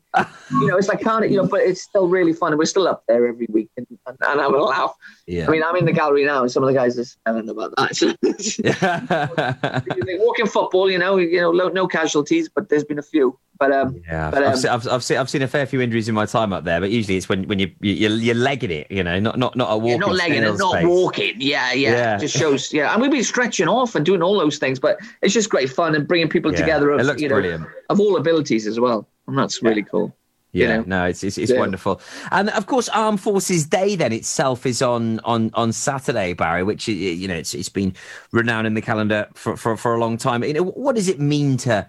you 0.52 0.68
know, 0.68 0.78
it's 0.78 0.88
like 0.88 1.02
can't 1.02 1.30
you 1.30 1.38
know, 1.38 1.48
but 1.48 1.62
it's 1.62 1.82
still 1.82 2.08
really 2.08 2.34
fun, 2.34 2.52
and 2.52 2.60
we're 2.60 2.66
still 2.66 2.88
up 2.88 3.04
there 3.08 3.28
every 3.28 3.48
week 3.50 3.70
and, 3.78 3.86
and, 4.08 4.18
and 4.20 4.40
having 4.40 4.60
a 4.60 4.64
laugh. 4.64 4.96
Yeah. 5.26 5.48
I 5.48 5.52
mean, 5.52 5.64
I'm 5.64 5.76
in 5.78 5.86
the 5.86 5.94
gallery 5.94 6.26
now, 6.26 6.42
and 6.42 6.52
some 6.52 6.64
of 6.64 6.68
the 6.68 6.74
guys 6.74 7.00
are 7.00 7.06
smelling 7.06 7.48
about 7.48 7.74
that. 7.78 8.60
yeah. 8.60 10.18
Walking 10.20 10.48
football, 10.48 10.92
you 10.92 10.98
know, 10.98 11.16
you 11.18 11.40
know, 11.40 11.52
no, 11.52 11.70
no 11.70 11.88
casualties, 11.88 12.50
but 12.50 12.68
there's 12.68 12.84
been 12.84 13.00
a 13.00 13.04
few. 13.04 13.40
But 13.58 13.72
um, 13.72 14.02
Yeah, 14.06 14.30
but, 14.32 14.44
I've, 14.44 14.50
um, 14.54 14.58
se- 14.58 14.68
I've, 14.68 14.88
I've, 14.88 15.04
seen, 15.04 15.18
I've 15.18 15.30
seen 15.30 15.42
a 15.42 15.48
fair 15.48 15.66
few 15.66 15.80
injuries 15.80 16.10
in 16.10 16.16
my 16.16 16.26
time 16.26 16.52
up 16.52 16.66
there, 16.66 16.82
but 16.82 16.92
usually 16.92 17.16
it's 17.16 17.30
when, 17.30 17.48
when 17.48 17.60
you, 17.60 17.72
you, 17.80 17.94
you're, 17.94 18.18
you're 18.18 18.36
legging 18.36 18.72
it, 18.72 18.88
you 18.92 19.02
know, 19.04 19.18
not 19.20 19.40
not 19.40 19.56
not 19.56 19.72
a 19.72 19.78
walking. 19.78 19.92
Yeah, 19.92 19.98
not 20.08 20.16
legging 20.16 20.44
it, 20.44 20.58
not 20.58 20.72
space. 20.74 20.86
walking. 20.88 21.34
Yeah, 21.38 21.72
yeah, 21.72 21.92
Yeah. 21.92 22.18
Just 22.18 22.36
shows. 22.36 22.74
Yeah, 22.74 22.92
and 22.92 23.02
we've 23.02 23.12
been 23.12 23.24
stretching 23.24 23.70
off 23.70 23.96
and 23.96 24.06
doing 24.06 24.22
all 24.22 24.38
those 24.38 24.58
things, 24.58 24.78
but 24.80 24.98
it's 25.22 25.34
just 25.34 25.50
great 25.50 25.70
fun 25.70 25.96
and 25.96 26.06
bringing 26.06 26.28
people 26.28 26.52
Yeah, 26.52 26.60
together. 26.60 26.92
Of, 26.92 27.00
it 27.00 27.04
looks 27.06 27.22
you 27.22 27.30
know, 27.30 27.36
brilliant. 27.36 27.66
of 27.90 28.00
all 28.02 28.18
abilities 28.18 28.68
as 28.68 28.78
well, 28.80 29.08
and 29.28 29.38
that's 29.38 29.64
really 29.64 29.84
cool. 29.84 30.14
You 30.58 30.68
Yeah, 30.68 30.68
know? 30.68 30.84
no, 30.86 31.06
it's 31.06 31.24
it's, 31.24 31.38
it's 31.38 31.52
Yeah. 31.52 31.60
wonderful, 31.60 32.02
and 32.32 32.50
of 32.52 32.66
course, 32.68 32.90
Armed 32.90 33.20
Forces 33.22 33.66
Day 33.66 33.96
then 33.96 34.12
itself 34.14 34.66
is 34.66 34.82
on 34.82 35.20
on 35.22 35.50
on 35.54 35.72
Saturday, 35.74 36.34
Barry, 36.34 36.64
which 36.64 36.88
you 36.88 37.28
know 37.28 37.36
it's 37.36 37.54
it's 37.54 37.70
been 37.70 37.96
renowned 38.32 38.68
in 38.68 38.74
the 38.76 38.82
calendar 38.82 39.28
for 39.34 39.58
for, 39.58 39.76
for 39.78 39.96
a 39.96 40.00
long 40.00 40.18
time. 40.18 40.44
You 40.44 40.54
know, 40.54 40.64
what 40.64 40.96
does 40.96 41.08
it 41.10 41.20
mean 41.20 41.58
to 41.58 41.88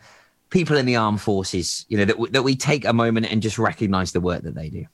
people 0.50 0.76
in 0.76 0.86
the 0.86 0.96
armed 0.96 1.20
forces? 1.20 1.84
You 1.88 1.98
know 1.98 2.04
that 2.06 2.14
w- 2.14 2.32
that 2.32 2.42
we 2.42 2.56
take 2.56 2.84
a 2.84 2.92
moment 2.92 3.26
and 3.30 3.42
just 3.42 3.58
recognise 3.58 4.12
the 4.12 4.20
work 4.20 4.42
that 4.42 4.54
they 4.54 4.70
do. 4.70 4.86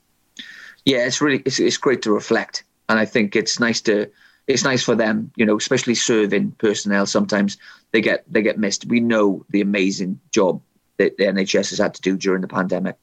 yeah, 0.85 1.05
it's 1.05 1.21
really 1.21 1.41
it's, 1.45 1.59
it's 1.59 1.77
great 1.77 2.01
to 2.03 2.11
reflect, 2.11 2.63
and 2.89 2.99
I 2.99 3.05
think 3.05 3.35
it's 3.35 3.59
nice 3.59 3.81
to 3.81 4.09
it's 4.47 4.63
nice 4.63 4.83
for 4.83 4.95
them, 4.95 5.31
you 5.35 5.45
know, 5.45 5.55
especially 5.57 5.95
serving 5.95 6.51
personnel. 6.53 7.05
Sometimes 7.05 7.57
they 7.91 8.01
get 8.01 8.23
they 8.31 8.41
get 8.41 8.57
missed. 8.57 8.85
We 8.85 8.99
know 8.99 9.45
the 9.49 9.61
amazing 9.61 10.19
job 10.31 10.61
that 10.97 11.17
the 11.17 11.25
NHS 11.25 11.69
has 11.69 11.79
had 11.79 11.93
to 11.95 12.01
do 12.01 12.17
during 12.17 12.41
the 12.41 12.47
pandemic, 12.47 12.97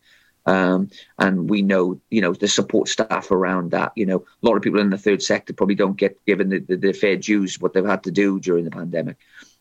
Um, 0.49 0.88
and 1.18 1.51
we 1.51 1.61
know, 1.61 2.01
you 2.09 2.22
know, 2.22 2.32
the 2.32 2.49
support 2.49 2.88
staff 2.88 3.30
around 3.30 3.70
that. 3.72 3.92
You 3.96 4.07
know, 4.07 4.24
a 4.42 4.46
lot 4.46 4.57
of 4.57 4.62
people 4.62 4.80
in 4.80 4.88
the 4.88 4.96
third 4.96 5.22
sector 5.22 5.53
probably 5.53 5.74
don't 5.74 5.99
get 5.99 6.24
given 6.24 6.49
the, 6.49 6.61
the, 6.61 6.76
the 6.76 6.92
fair 6.92 7.16
dues 7.16 7.61
what 7.61 7.74
they've 7.74 7.84
had 7.84 8.03
to 8.05 8.11
do 8.11 8.40
during 8.40 8.64
the 8.64 8.70
pandemic. 8.70 9.18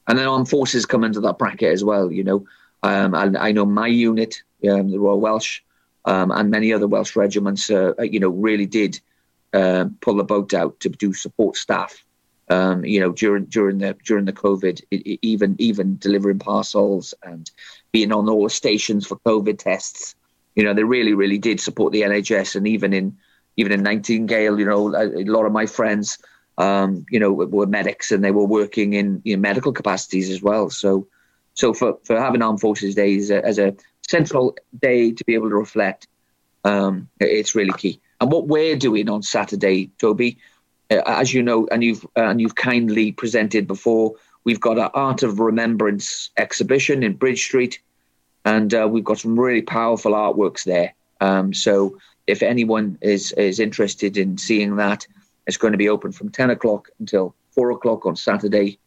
And 0.08 0.18
then 0.18 0.28
armed 0.28 0.50
forces 0.50 0.86
come 0.86 1.04
into 1.04 1.20
that 1.20 1.40
bracket 1.40 1.74
as 1.74 1.84
well. 1.84 2.10
You 2.10 2.24
know, 2.24 2.46
um, 2.84 3.14
and 3.16 3.38
I 3.38 3.52
know 3.52 3.66
my 3.66 3.88
unit, 3.88 4.42
um, 4.70 4.90
the 4.90 4.98
Royal 4.98 5.20
Welsh, 5.20 5.60
um, 6.06 6.32
and 6.32 6.50
many 6.50 6.72
other 6.72 6.88
Welsh 6.88 7.18
regiments, 7.18 7.70
uh, 7.70 7.94
you 8.00 8.22
know, 8.22 8.30
really 8.30 8.66
did 8.66 8.98
uh, 9.52 9.86
pull 10.00 10.16
the 10.16 10.24
boat 10.24 10.54
out 10.54 10.80
to 10.80 10.90
do 10.90 11.12
support 11.12 11.58
staff. 11.58 12.02
Um, 12.50 12.86
you 12.86 13.02
know, 13.02 13.12
during 13.12 13.44
during 13.46 13.80
the 13.80 13.94
during 14.06 14.24
the 14.24 14.32
COVID, 14.32 14.82
it, 14.90 15.06
it, 15.06 15.20
even 15.22 15.58
even 15.60 15.98
delivering 15.98 16.40
parcels 16.40 17.14
and 17.24 17.52
being 17.92 18.14
on 18.14 18.30
all 18.30 18.46
the 18.46 18.50
stations 18.50 19.06
for 19.06 19.18
COVID 19.18 19.60
tests. 19.60 20.16
You 20.58 20.64
know, 20.64 20.74
they 20.74 20.84
really 20.84 21.14
really 21.14 21.38
did 21.38 21.62
support 21.62 21.94
the 21.94 22.02
NHS, 22.02 22.56
and 22.56 22.68
even 22.68 22.92
in 22.92 23.16
even 23.58 23.72
in 23.72 23.84
Nightingale, 23.84 24.60
you 24.60 24.66
know, 24.66 24.94
a, 24.94 25.08
a 25.08 25.26
lot 25.26 25.46
of 25.46 25.52
my 25.52 25.68
friends, 25.68 26.18
um, 26.58 27.06
you 27.12 27.20
know, 27.20 27.32
were, 27.32 27.46
were 27.46 27.68
medics 27.68 28.12
and 28.12 28.24
they 28.24 28.32
were 28.32 28.46
working 28.46 28.94
in 28.94 29.22
you 29.24 29.36
know, 29.36 29.42
medical 29.42 29.72
capacities 29.72 30.32
as 30.32 30.42
well. 30.42 30.72
So, 30.72 31.08
so 31.54 31.74
for 31.76 32.00
for 32.04 32.20
having 32.20 32.42
Armed 32.42 32.60
Forces 32.60 32.96
Day 32.96 33.18
as 33.18 33.30
a, 33.30 33.46
as 33.46 33.60
a 33.60 33.76
central 34.10 34.58
day 34.82 35.12
to 35.12 35.24
be 35.26 35.36
able 35.36 35.50
to 35.50 35.56
reflect, 35.56 36.08
um, 36.64 37.08
it's 37.20 37.54
really 37.54 37.74
key. 37.78 38.02
And 38.20 38.32
what 38.32 38.48
we're 38.48 38.78
doing 38.78 39.10
on 39.10 39.22
Saturday, 39.22 39.92
Toby, 40.00 40.40
uh, 40.90 41.02
as 41.06 41.34
you 41.36 41.44
know, 41.44 41.68
and 41.72 41.84
you've 41.84 42.04
uh, 42.18 42.30
and 42.30 42.42
you've 42.42 42.56
kindly 42.56 43.12
presented 43.12 43.68
before, 43.68 44.16
we've 44.44 44.60
got 44.60 44.80
our 44.80 44.90
Art 44.96 45.22
of 45.22 45.40
Remembrance 45.40 46.32
exhibition 46.36 47.04
in 47.04 47.14
Bridge 47.14 47.44
Street, 47.44 47.80
and 48.44 48.74
uh, 48.74 48.88
we've 48.90 49.04
got 49.04 49.20
some 49.20 49.40
really 49.40 49.62
powerful 49.62 50.14
artworks 50.14 50.64
there. 50.64 50.94
Um, 51.22 51.54
so 51.54 51.98
if 52.28 52.42
anyone 52.42 52.98
is 53.02 53.32
is 53.34 53.60
interested 53.60 54.18
in 54.18 54.38
seeing 54.38 54.76
that, 54.78 55.08
it's 55.46 55.58
going 55.58 55.74
to 55.74 55.78
be 55.78 55.90
open 55.90 56.12
from 56.12 56.30
ten 56.30 56.50
o'clock 56.50 56.90
until 57.00 57.36
four 57.52 57.72
o'clock 57.72 58.06
on 58.06 58.16
Saturday, 58.16 58.80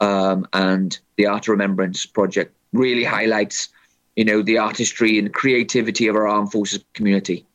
um, 0.00 0.46
and 0.52 0.98
the 1.16 1.26
Art 1.26 1.44
of 1.44 1.52
Remembrance 1.52 2.06
project 2.06 2.54
really 2.72 3.04
highlights, 3.04 3.68
you 4.16 4.24
know, 4.24 4.42
the 4.42 4.58
artistry 4.58 5.18
and 5.18 5.32
creativity 5.32 6.08
of 6.08 6.16
our 6.16 6.28
armed 6.28 6.52
forces 6.52 6.84
community. 6.92 7.46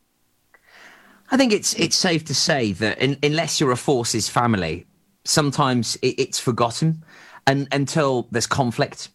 I 1.30 1.36
think 1.36 1.52
it's 1.52 1.74
it's 1.74 1.96
safe 1.96 2.24
to 2.24 2.34
say 2.34 2.72
that 2.72 2.98
in, 2.98 3.18
unless 3.22 3.60
you're 3.60 3.72
a 3.72 3.76
forces 3.76 4.28
family, 4.28 4.86
sometimes 5.24 5.96
it, 5.96 6.18
it's 6.18 6.40
forgotten, 6.40 7.04
and 7.46 7.68
until 7.72 8.28
there's 8.30 8.46
conflict, 8.46 9.08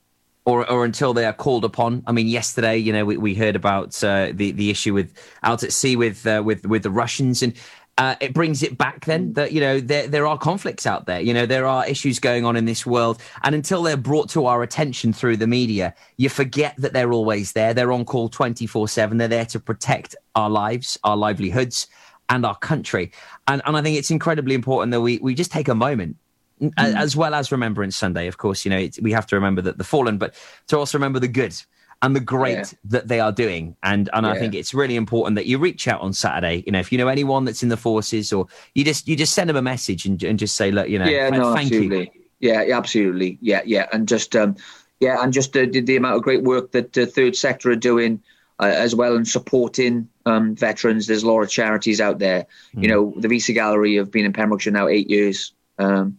or 0.45 0.69
or 0.69 0.85
until 0.85 1.13
they 1.13 1.25
are 1.25 1.33
called 1.33 1.65
upon. 1.65 2.03
I 2.07 2.11
mean, 2.11 2.27
yesterday, 2.27 2.77
you 2.77 2.93
know, 2.93 3.05
we, 3.05 3.17
we 3.17 3.35
heard 3.35 3.55
about 3.55 4.03
uh, 4.03 4.31
the 4.33 4.51
the 4.51 4.69
issue 4.69 4.93
with 4.93 5.13
out 5.43 5.63
at 5.63 5.71
sea 5.71 5.95
with 5.95 6.25
uh, 6.25 6.41
with 6.43 6.65
with 6.65 6.83
the 6.83 6.91
Russians, 6.91 7.43
and 7.43 7.53
uh, 7.97 8.15
it 8.21 8.33
brings 8.33 8.63
it 8.63 8.77
back 8.77 9.05
then 9.05 9.33
that 9.33 9.51
you 9.51 9.59
know 9.59 9.79
there 9.79 10.07
there 10.07 10.25
are 10.25 10.37
conflicts 10.37 10.87
out 10.87 11.05
there. 11.05 11.19
You 11.19 11.33
know, 11.33 11.45
there 11.45 11.65
are 11.65 11.85
issues 11.85 12.17
going 12.17 12.45
on 12.45 12.55
in 12.55 12.65
this 12.65 12.85
world, 12.85 13.21
and 13.43 13.53
until 13.53 13.83
they're 13.83 13.97
brought 13.97 14.29
to 14.29 14.45
our 14.45 14.63
attention 14.63 15.13
through 15.13 15.37
the 15.37 15.47
media, 15.47 15.93
you 16.17 16.29
forget 16.29 16.75
that 16.77 16.93
they're 16.93 17.11
always 17.11 17.51
there. 17.51 17.73
They're 17.73 17.91
on 17.91 18.05
call 18.05 18.29
twenty 18.29 18.65
four 18.65 18.87
seven. 18.87 19.17
They're 19.17 19.27
there 19.27 19.45
to 19.47 19.59
protect 19.59 20.15
our 20.35 20.49
lives, 20.49 20.97
our 21.03 21.17
livelihoods, 21.17 21.87
and 22.29 22.45
our 22.45 22.55
country. 22.55 23.11
And 23.47 23.61
and 23.65 23.75
I 23.75 23.81
think 23.81 23.97
it's 23.97 24.11
incredibly 24.11 24.55
important 24.55 24.91
that 24.91 25.01
we 25.01 25.17
we 25.19 25.35
just 25.35 25.51
take 25.51 25.67
a 25.67 25.75
moment 25.75 26.15
Mm. 26.61 26.73
as 26.77 27.15
well 27.15 27.33
as 27.33 27.51
Remembrance 27.51 27.95
Sunday. 27.95 28.27
Of 28.27 28.37
course, 28.37 28.65
you 28.65 28.71
know 28.71 28.87
we 29.01 29.11
have 29.11 29.25
to 29.27 29.35
remember 29.35 29.61
that 29.61 29.77
the 29.77 29.83
fallen, 29.83 30.17
but 30.17 30.33
to 30.67 30.77
also 30.77 30.97
remember 30.97 31.19
the 31.19 31.27
good 31.27 31.55
and 32.01 32.15
the 32.15 32.19
great 32.19 32.57
Yeah. 32.57 32.65
that 32.85 33.07
they 33.07 33.19
are 33.19 33.31
doing. 33.31 33.75
And 33.83 34.09
and 34.13 34.25
I 34.25 34.37
think 34.37 34.53
it's 34.55 34.73
really 34.73 34.95
important 34.95 35.35
that 35.35 35.45
you 35.45 35.57
reach 35.57 35.87
out 35.87 36.01
on 36.01 36.13
Saturday. 36.13 36.63
You 36.65 36.71
know, 36.71 36.79
if 36.79 36.91
you 36.91 36.97
know 36.97 37.07
anyone 37.07 37.45
that's 37.45 37.63
in 37.63 37.69
the 37.69 37.77
forces, 37.77 38.31
or 38.31 38.47
you 38.75 38.83
just 38.83 39.07
you 39.07 39.15
just 39.15 39.33
send 39.33 39.49
them 39.49 39.57
a 39.57 39.61
message 39.61 40.05
and, 40.05 40.21
and 40.23 40.39
just 40.39 40.55
say, 40.55 40.71
look, 40.71 40.87
you 40.89 40.99
know, 40.99 41.05
yeah, 41.05 41.29
no, 41.29 41.53
thank 41.53 41.71
absolutely. 41.71 42.11
you. 42.13 42.21
Yeah, 42.39 42.63
yeah, 42.63 42.77
absolutely. 42.77 43.37
Yeah, 43.41 43.61
yeah, 43.65 43.87
and 43.91 44.07
just 44.07 44.35
um, 44.35 44.55
yeah, 44.99 45.21
and 45.21 45.33
just 45.33 45.55
uh, 45.57 45.65
the, 45.71 45.81
the 45.81 45.97
amount 45.97 46.15
of 46.15 46.23
great 46.23 46.43
work 46.43 46.71
that 46.71 46.93
the 46.93 47.05
third 47.05 47.35
sector 47.35 47.69
are 47.71 47.75
doing 47.75 48.21
uh, 48.59 48.65
as 48.65 48.95
well 48.95 49.15
and 49.15 49.27
supporting 49.27 50.07
um, 50.25 50.55
veterans. 50.55 51.07
There's 51.07 51.23
a 51.23 51.27
lot 51.27 51.41
of 51.41 51.49
charities 51.49 51.99
out 51.99 52.19
there. 52.19 52.45
You 52.73 52.87
know, 52.87 53.13
the 53.17 53.27
VC 53.27 53.53
Gallery 53.53 53.95
have 53.95 54.11
been 54.11 54.25
in 54.25 54.33
Pembrokeshire 54.33 54.71
now 54.73 54.87
eight 54.87 55.09
years. 55.09 55.53
Um, 55.79 56.17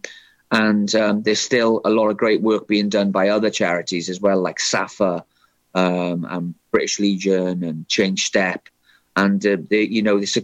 and 0.51 0.93
um, 0.95 1.23
there's 1.23 1.39
still 1.39 1.81
a 1.85 1.89
lot 1.89 2.09
of 2.09 2.17
great 2.17 2.41
work 2.41 2.67
being 2.67 2.89
done 2.89 3.11
by 3.11 3.29
other 3.29 3.49
charities 3.49 4.09
as 4.09 4.19
well, 4.19 4.41
like 4.41 4.57
SSAFA, 4.57 5.23
um, 5.73 6.27
and 6.29 6.55
British 6.71 6.99
Legion, 6.99 7.63
and 7.63 7.87
Change 7.87 8.25
Step, 8.25 8.67
and 9.15 9.45
uh, 9.45 9.57
the, 9.69 9.91
you 9.91 10.01
know, 10.01 10.19
this. 10.19 10.37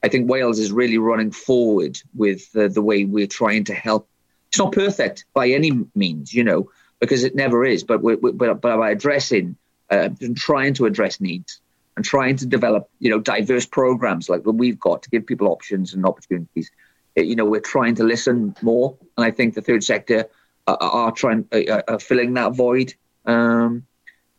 I 0.00 0.08
think 0.08 0.30
Wales 0.30 0.60
is 0.60 0.70
really 0.70 0.98
running 0.98 1.32
forward 1.32 1.98
with 2.14 2.48
uh, 2.56 2.68
the 2.68 2.82
way 2.82 3.04
we're 3.04 3.26
trying 3.26 3.64
to 3.64 3.74
help. 3.74 4.08
It's 4.48 4.58
not 4.58 4.72
perfect 4.72 5.24
by 5.34 5.48
any 5.48 5.72
means, 5.96 6.32
you 6.32 6.44
know, 6.44 6.70
because 7.00 7.24
it 7.24 7.34
never 7.34 7.64
is. 7.64 7.82
But 7.82 8.00
we're, 8.00 8.16
we're, 8.16 8.54
but 8.54 8.60
by 8.60 8.90
addressing 8.90 9.56
uh, 9.90 10.10
and 10.20 10.36
trying 10.36 10.74
to 10.74 10.86
address 10.86 11.20
needs 11.20 11.60
and 11.96 12.04
trying 12.04 12.36
to 12.36 12.46
develop, 12.46 12.88
you 13.00 13.10
know, 13.10 13.18
diverse 13.18 13.66
programs 13.66 14.28
like 14.28 14.46
what 14.46 14.54
we've 14.54 14.78
got 14.78 15.02
to 15.02 15.10
give 15.10 15.26
people 15.26 15.48
options 15.48 15.94
and 15.94 16.06
opportunities. 16.06 16.70
Uh, 17.18 17.22
You 17.22 17.36
know, 17.36 17.44
we're 17.44 17.60
trying 17.60 17.96
to 17.96 18.04
listen 18.04 18.54
more, 18.62 18.96
and 19.16 19.26
I 19.26 19.30
think 19.30 19.54
the 19.54 19.62
third 19.62 19.82
sector 19.82 20.28
are, 20.66 20.78
are 20.80 21.12
trying 21.12 21.46
uh, 21.52 21.82
are 21.88 21.98
filling 21.98 22.34
that 22.34 22.54
void. 22.54 22.94
Um, 23.26 23.84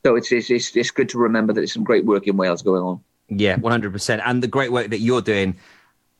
so 0.03 0.15
it's, 0.15 0.31
it's 0.31 0.49
it's 0.49 0.75
it's 0.75 0.91
good 0.91 1.09
to 1.09 1.17
remember 1.17 1.53
that 1.53 1.59
there's 1.59 1.73
some 1.73 1.83
great 1.83 2.05
work 2.05 2.27
in 2.27 2.37
Wales 2.37 2.61
going 2.61 2.81
on. 2.81 3.01
Yeah, 3.27 3.57
one 3.57 3.71
hundred 3.71 3.91
percent. 3.91 4.21
And 4.25 4.41
the 4.41 4.47
great 4.47 4.71
work 4.71 4.89
that 4.89 4.99
you're 4.99 5.21
doing 5.21 5.57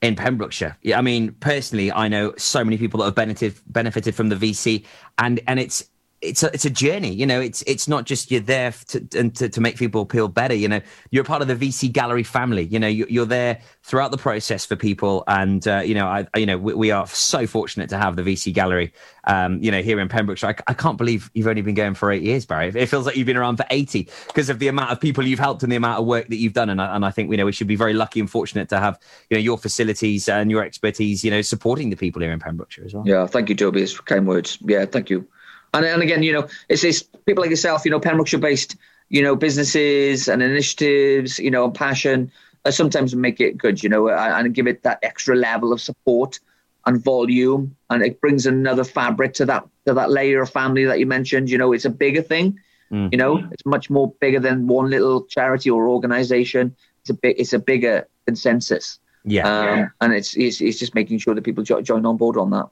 in 0.01 0.15
Pembrokeshire. 0.15 0.77
Yeah, 0.81 0.99
I 0.99 1.01
mean, 1.01 1.31
personally, 1.39 1.91
I 1.91 2.07
know 2.07 2.33
so 2.37 2.63
many 2.63 2.77
people 2.77 2.99
that 2.99 3.05
have 3.05 3.15
benefited 3.15 3.59
benefited 3.67 4.15
from 4.15 4.29
the 4.29 4.35
VC, 4.35 4.85
and 5.17 5.39
and 5.47 5.59
it's 5.59 5.88
it's 6.21 6.43
a 6.43 6.53
it's 6.53 6.65
a 6.65 6.69
journey. 6.69 7.11
You 7.13 7.25
know, 7.25 7.39
it's 7.39 7.61
it's 7.63 7.87
not 7.87 8.05
just 8.05 8.29
you're 8.29 8.41
there 8.41 8.73
to 8.89 9.07
and 9.17 9.33
to, 9.35 9.47
to 9.47 9.61
make 9.61 9.77
people 9.77 10.05
feel 10.05 10.27
better. 10.27 10.53
You 10.53 10.67
know, 10.67 10.81
you're 11.11 11.23
part 11.23 11.41
of 11.41 11.47
the 11.47 11.55
VC 11.55 11.91
Gallery 11.91 12.23
family. 12.23 12.63
You 12.63 12.79
know, 12.79 12.87
you, 12.87 13.05
you're 13.09 13.25
there 13.25 13.61
throughout 13.83 14.11
the 14.11 14.17
process 14.17 14.65
for 14.65 14.75
people, 14.75 15.23
and 15.27 15.65
uh, 15.67 15.81
you 15.85 15.95
know, 15.95 16.07
I 16.07 16.27
you 16.35 16.45
know 16.45 16.57
we, 16.57 16.73
we 16.73 16.91
are 16.91 17.07
so 17.07 17.47
fortunate 17.47 17.89
to 17.89 17.97
have 17.97 18.15
the 18.15 18.23
VC 18.23 18.53
Gallery. 18.53 18.93
Um, 19.25 19.61
you 19.61 19.71
know, 19.71 19.81
here 19.81 19.99
in 19.99 20.09
Pembrokeshire, 20.09 20.49
I, 20.49 20.71
I 20.71 20.73
can't 20.73 20.97
believe 20.97 21.29
you've 21.33 21.47
only 21.47 21.61
been 21.61 21.75
going 21.75 21.93
for 21.93 22.11
eight 22.11 22.23
years, 22.23 22.45
Barry. 22.45 22.67
It 22.67 22.87
feels 22.87 23.05
like 23.05 23.15
you've 23.15 23.27
been 23.27 23.37
around 23.37 23.57
for 23.57 23.65
eighty 23.69 24.09
because 24.27 24.49
of 24.49 24.59
the 24.59 24.67
amount 24.67 24.91
of 24.91 24.99
people 24.99 25.25
you've 25.25 25.39
helped 25.39 25.63
and 25.63 25.71
the 25.71 25.77
amount 25.77 25.99
of 25.99 26.05
work 26.05 26.27
that 26.27 26.37
you've 26.37 26.53
done. 26.53 26.69
And 26.69 26.81
I, 26.81 26.95
and 26.95 27.05
I 27.05 27.11
think 27.11 27.31
you 27.31 27.37
know 27.37 27.45
we 27.45 27.53
should 27.53 27.67
be 27.67 27.77
very 27.77 27.93
lucky 27.93 28.19
and 28.19 28.29
fortunate 28.29 28.67
to 28.69 28.79
have 28.79 28.99
you 29.29 29.37
know 29.37 29.41
your 29.41 29.57
facilities 29.57 30.27
and 30.27 30.51
your 30.51 30.63
expertise. 30.63 31.23
You 31.23 31.31
know, 31.31 31.41
supporting 31.41 31.89
the 31.89 31.95
people 31.95 32.21
here 32.21 32.31
in 32.31 32.39
Pembrokeshire 32.39 32.85
as 32.85 32.93
well. 32.93 33.03
Yeah, 33.05 33.25
thank 33.25 33.47
you, 33.47 33.55
Toby. 33.55 33.83
It's 33.83 33.97
kind 34.01 34.27
words. 34.27 34.57
Yeah, 34.61 34.85
thank 34.85 35.09
you. 35.09 35.25
And 35.73 35.85
and 35.85 36.01
again, 36.01 36.23
you 36.23 36.33
know, 36.33 36.47
it's 36.67 36.81
this 36.81 37.03
people 37.25 37.41
like 37.43 37.51
yourself, 37.51 37.85
you 37.85 37.91
know, 37.91 37.99
Pembrokeshire-based, 37.99 38.75
you 39.09 39.21
know, 39.21 39.35
businesses 39.35 40.27
and 40.27 40.41
initiatives, 40.41 41.39
you 41.39 41.51
know, 41.51 41.65
and 41.65 41.73
passion. 41.73 42.31
Uh, 42.65 42.71
sometimes 42.71 43.15
make 43.15 43.39
it 43.39 43.57
good, 43.57 43.81
you 43.81 43.89
know, 43.89 44.09
and, 44.09 44.47
and 44.47 44.55
give 44.55 44.67
it 44.67 44.83
that 44.83 44.99
extra 45.01 45.35
level 45.35 45.71
of 45.71 45.79
support 45.79 46.39
and 46.85 47.01
volume, 47.03 47.75
and 47.89 48.03
it 48.03 48.19
brings 48.19 48.45
another 48.45 48.83
fabric 48.83 49.33
to 49.33 49.45
that 49.45 49.65
to 49.85 49.93
that 49.93 50.11
layer 50.11 50.41
of 50.41 50.49
family 50.49 50.85
that 50.85 50.99
you 50.99 51.05
mentioned. 51.05 51.49
You 51.49 51.57
know, 51.57 51.71
it's 51.71 51.85
a 51.85 51.89
bigger 51.89 52.21
thing. 52.21 52.59
Mm. 52.91 53.11
You 53.11 53.17
know, 53.17 53.37
it's 53.51 53.65
much 53.65 53.89
more 53.89 54.11
bigger 54.19 54.39
than 54.39 54.67
one 54.67 54.89
little 54.89 55.23
charity 55.25 55.69
or 55.69 55.87
organization. 55.87 56.75
It's 57.01 57.11
a 57.11 57.13
big, 57.13 57.39
it's 57.39 57.53
a 57.53 57.59
bigger 57.59 58.07
consensus. 58.25 58.99
Yeah. 59.23 59.47
Um, 59.47 59.91
and 60.01 60.13
it's, 60.13 60.35
it's 60.35 60.59
it's 60.59 60.79
just 60.79 60.95
making 60.95 61.19
sure 61.19 61.35
that 61.35 61.43
people 61.43 61.63
jo- 61.63 61.81
join 61.81 62.05
on 62.05 62.17
board 62.17 62.37
on 62.37 62.49
that. 62.49 62.67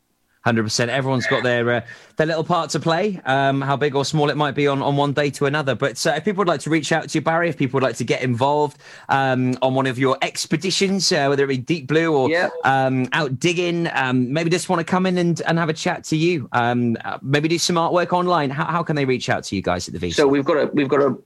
Hundred 0.48 0.64
percent. 0.64 0.90
Everyone's 0.90 1.28
got 1.28 1.44
their 1.44 1.70
uh, 1.70 1.82
their 2.16 2.26
little 2.26 2.46
part 2.46 2.70
to 2.70 2.80
play. 2.80 3.20
Um, 3.26 3.60
how 3.60 3.76
big 3.76 3.96
or 3.96 4.06
small 4.06 4.30
it 4.30 4.38
might 4.38 4.56
be 4.56 4.66
on, 4.66 4.82
on 4.82 4.96
one 4.96 5.12
day 5.12 5.30
to 5.32 5.46
another. 5.46 5.76
But 5.76 6.08
uh, 6.08 6.12
if 6.12 6.24
people 6.24 6.40
would 6.40 6.48
like 6.48 6.62
to 6.62 6.70
reach 6.70 6.94
out 6.94 7.10
to 7.10 7.18
you, 7.18 7.22
Barry, 7.22 7.50
if 7.50 7.58
people 7.58 7.80
would 7.80 7.84
like 7.84 7.98
to 7.98 8.06
get 8.06 8.22
involved 8.22 8.78
um, 9.10 9.58
on 9.62 9.74
one 9.74 9.88
of 9.88 10.00
your 10.00 10.18
expeditions, 10.22 11.12
uh, 11.12 11.26
whether 11.28 11.44
it 11.44 11.48
be 11.48 11.58
deep 11.58 11.88
blue 11.88 12.16
or 12.16 12.30
um, 12.64 13.10
out 13.12 13.42
digging, 13.42 13.90
um, 13.92 14.32
maybe 14.32 14.50
just 14.50 14.70
want 14.70 14.80
to 14.80 14.90
come 14.90 15.06
in 15.06 15.18
and, 15.18 15.42
and 15.42 15.60
have 15.60 15.68
a 15.68 15.74
chat 15.74 16.06
to 16.06 16.16
you. 16.16 16.48
Um, 16.54 16.96
uh, 17.04 17.18
maybe 17.22 17.50
do 17.50 17.58
some 17.58 17.76
artwork 17.76 18.14
online. 18.14 18.50
How, 18.50 18.68
how 18.68 18.84
can 18.84 18.96
they 18.96 19.04
reach 19.04 19.28
out 19.28 19.44
to 19.44 19.56
you 19.58 19.62
guys 19.62 19.90
at 19.90 19.94
the 19.94 20.00
VC? 20.00 20.14
So 20.14 20.30
we've 20.30 20.46
got 20.46 20.56
a 20.56 20.68
we've 20.68 20.88
got 20.88 21.02
a 21.02 21.18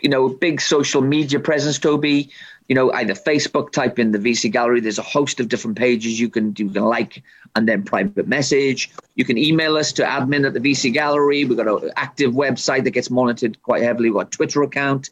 you 0.00 0.08
know 0.08 0.30
big 0.30 0.60
social 0.60 1.02
media 1.02 1.38
presence, 1.38 1.78
Toby. 1.78 2.30
You 2.68 2.74
know, 2.74 2.92
either 2.92 3.14
Facebook, 3.14 3.72
type 3.72 3.98
in 3.98 4.12
the 4.12 4.18
VC 4.18 4.50
Gallery. 4.50 4.80
There's 4.80 4.98
a 4.98 5.02
host 5.02 5.38
of 5.38 5.48
different 5.48 5.76
pages 5.76 6.18
you 6.18 6.30
can 6.30 6.54
you 6.56 6.70
can 6.70 6.84
like 6.84 7.22
and 7.54 7.68
then 7.68 7.82
private 7.82 8.26
message. 8.26 8.90
You 9.14 9.24
can 9.24 9.38
email 9.38 9.76
us 9.76 9.92
to 9.94 10.02
admin 10.02 10.46
at 10.46 10.54
the 10.54 10.60
VC 10.60 10.92
Gallery. 10.92 11.44
We've 11.44 11.58
got 11.58 11.82
an 11.82 11.90
active 11.96 12.32
website 12.32 12.84
that 12.84 12.92
gets 12.92 13.10
monitored 13.10 13.60
quite 13.62 13.82
heavily. 13.82 14.10
We've 14.10 14.20
got 14.20 14.28
a 14.28 14.36
Twitter 14.36 14.62
account. 14.62 15.10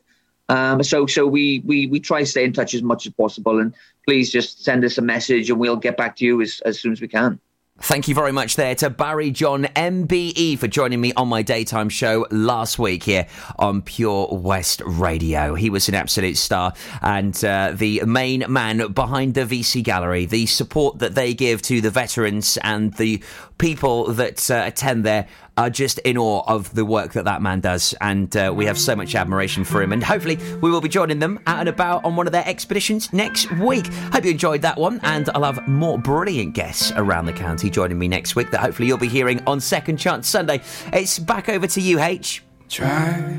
Um, 0.48 0.82
so 0.82 1.06
so 1.06 1.26
we, 1.26 1.62
we 1.64 1.86
we 1.86 2.00
try 2.00 2.20
to 2.20 2.26
stay 2.26 2.44
in 2.44 2.52
touch 2.52 2.74
as 2.74 2.82
much 2.82 3.06
as 3.06 3.12
possible. 3.12 3.58
And 3.60 3.74
please 4.06 4.32
just 4.32 4.64
send 4.64 4.84
us 4.84 4.98
a 4.98 5.02
message 5.02 5.50
and 5.50 5.58
we'll 5.60 5.76
get 5.76 5.96
back 5.96 6.16
to 6.16 6.24
you 6.24 6.40
as, 6.40 6.60
as 6.64 6.80
soon 6.80 6.92
as 6.92 7.00
we 7.00 7.08
can. 7.08 7.38
Thank 7.80 8.06
you 8.06 8.14
very 8.14 8.32
much 8.32 8.56
there 8.56 8.74
to 8.76 8.90
Barry 8.90 9.30
John 9.30 9.64
MBE 9.64 10.58
for 10.58 10.68
joining 10.68 11.00
me 11.00 11.14
on 11.14 11.28
my 11.28 11.40
daytime 11.40 11.88
show 11.88 12.26
last 12.30 12.78
week 12.78 13.02
here 13.02 13.26
on 13.58 13.80
Pure 13.80 14.28
West 14.30 14.82
Radio. 14.84 15.54
He 15.54 15.70
was 15.70 15.88
an 15.88 15.94
absolute 15.94 16.36
star 16.36 16.74
and 17.00 17.42
uh, 17.42 17.72
the 17.74 18.02
main 18.04 18.44
man 18.46 18.92
behind 18.92 19.32
the 19.34 19.46
VC 19.46 19.82
Gallery, 19.82 20.26
the 20.26 20.44
support 20.44 20.98
that 20.98 21.14
they 21.14 21.32
give 21.32 21.62
to 21.62 21.80
the 21.80 21.90
veterans 21.90 22.58
and 22.58 22.92
the 22.98 23.22
people 23.56 24.12
that 24.12 24.50
uh, 24.50 24.64
attend 24.66 25.04
there 25.04 25.26
are 25.56 25.70
just 25.70 25.98
in 26.00 26.16
awe 26.16 26.42
of 26.46 26.74
the 26.74 26.84
work 26.84 27.12
that 27.12 27.24
that 27.24 27.42
man 27.42 27.60
does, 27.60 27.94
and 28.00 28.34
uh, 28.36 28.52
we 28.54 28.64
have 28.64 28.78
so 28.78 28.96
much 28.96 29.14
admiration 29.14 29.64
for 29.64 29.82
him. 29.82 29.92
And 29.92 30.02
hopefully, 30.02 30.38
we 30.60 30.70
will 30.70 30.80
be 30.80 30.88
joining 30.88 31.18
them 31.18 31.40
out 31.46 31.60
and 31.60 31.68
about 31.68 32.04
on 32.04 32.16
one 32.16 32.26
of 32.26 32.32
their 32.32 32.46
expeditions 32.46 33.12
next 33.12 33.50
week. 33.52 33.86
Hope 34.12 34.24
you 34.24 34.30
enjoyed 34.30 34.62
that 34.62 34.78
one, 34.78 35.00
and 35.02 35.28
I'll 35.34 35.44
have 35.44 35.66
more 35.68 35.98
brilliant 35.98 36.54
guests 36.54 36.92
around 36.96 37.26
the 37.26 37.32
county 37.32 37.70
joining 37.70 37.98
me 37.98 38.08
next 38.08 38.34
week 38.34 38.50
that 38.50 38.60
hopefully 38.60 38.88
you'll 38.88 38.98
be 38.98 39.08
hearing 39.08 39.42
on 39.46 39.60
Second 39.60 39.98
Chance 39.98 40.28
Sunday. 40.28 40.62
It's 40.92 41.18
back 41.18 41.48
over 41.48 41.66
to 41.66 41.80
you, 41.80 42.00
H. 42.00 42.42
Try 42.68 43.38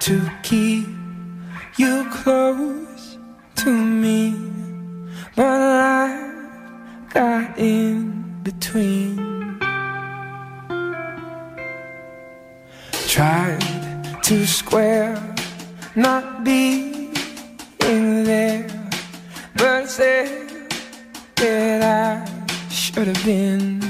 to 0.00 0.30
keep 0.42 0.86
you 1.76 2.06
close 2.10 3.18
to 3.56 3.70
me, 3.70 4.36
but 5.34 5.44
I 5.44 7.08
got 7.12 7.58
in 7.58 8.40
between. 8.42 9.33
Tried 13.14 13.60
to 14.24 14.44
square 14.44 15.14
not 15.94 16.42
being 16.42 17.14
there, 17.78 18.66
but 19.54 19.86
said 19.86 20.68
that 21.36 21.80
I 21.80 22.68
should 22.70 23.06
have 23.06 23.24
been. 23.24 23.80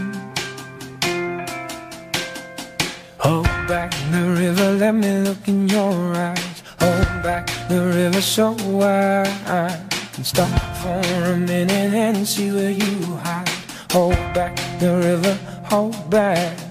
Hold 3.16 3.46
back 3.66 3.92
the 4.12 4.36
river, 4.38 4.72
let 4.72 4.94
me 4.94 5.20
look 5.20 5.48
in 5.48 5.70
your 5.70 6.14
eyes. 6.14 6.62
Hold 6.80 7.22
back 7.22 7.46
the 7.70 7.80
river 7.80 8.20
so 8.20 8.54
I 8.82 9.80
can 10.12 10.24
stop 10.24 10.52
for 10.82 11.00
a 11.32 11.36
minute 11.38 11.94
and 11.94 12.28
see 12.28 12.52
where 12.52 12.72
you 12.72 13.16
hide. 13.24 13.48
Hold 13.90 14.20
back 14.34 14.54
the 14.80 14.94
river, 14.98 15.32
hold 15.64 16.10
back. 16.10 16.63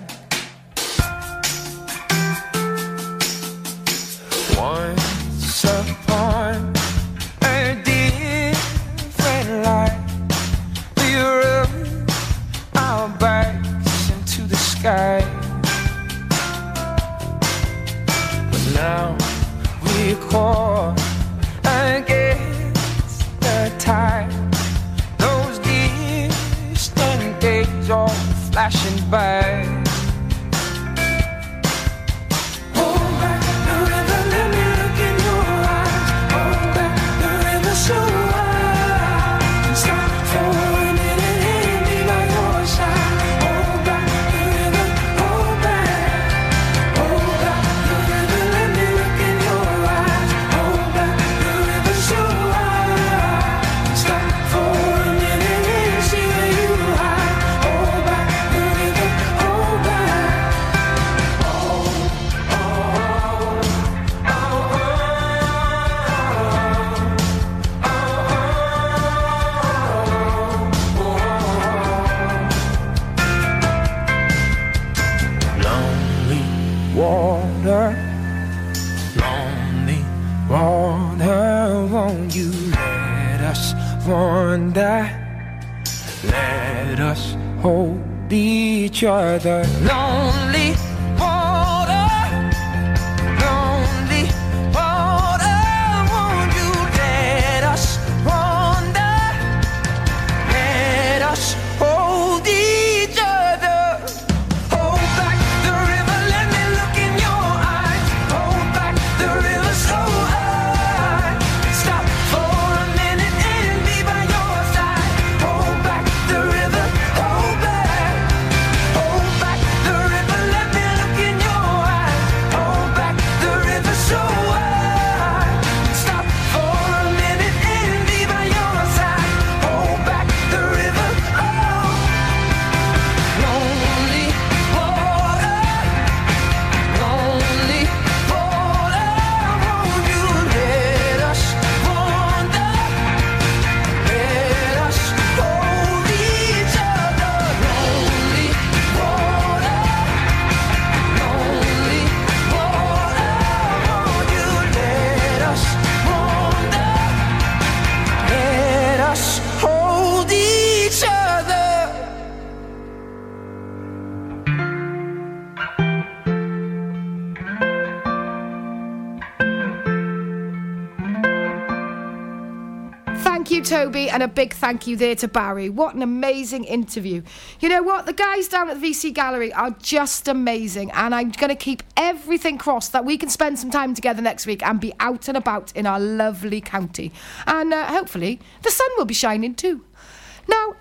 Big 174.35 174.53
thank 174.53 174.87
you 174.87 174.95
there 174.95 175.15
to 175.15 175.27
Barry. 175.27 175.69
What 175.69 175.95
an 175.95 176.01
amazing 176.01 176.63
interview. 176.65 177.23
You 177.59 177.69
know 177.69 177.83
what? 177.83 178.05
The 178.05 178.13
guys 178.13 178.47
down 178.47 178.69
at 178.69 178.79
the 178.79 178.91
VC 178.91 179.13
Gallery 179.13 179.53
are 179.53 179.71
just 179.81 180.27
amazing, 180.27 180.91
and 180.91 181.13
I'm 181.13 181.31
going 181.31 181.49
to 181.49 181.55
keep 181.55 181.83
everything 181.97 182.57
crossed 182.57 182.91
that 182.93 183.05
we 183.05 183.17
can 183.17 183.29
spend 183.29 183.59
some 183.59 183.71
time 183.71 183.93
together 183.93 184.21
next 184.21 184.45
week 184.45 184.63
and 184.65 184.79
be 184.79 184.93
out 184.99 185.27
and 185.27 185.37
about 185.37 185.71
in 185.75 185.85
our 185.85 185.99
lovely 185.99 186.61
county. 186.61 187.11
And 187.47 187.73
uh, 187.73 187.87
hopefully, 187.87 188.39
the 188.61 188.71
sun 188.71 188.89
will 188.97 189.05
be 189.05 189.13
shining 189.13 189.55
too. 189.55 189.83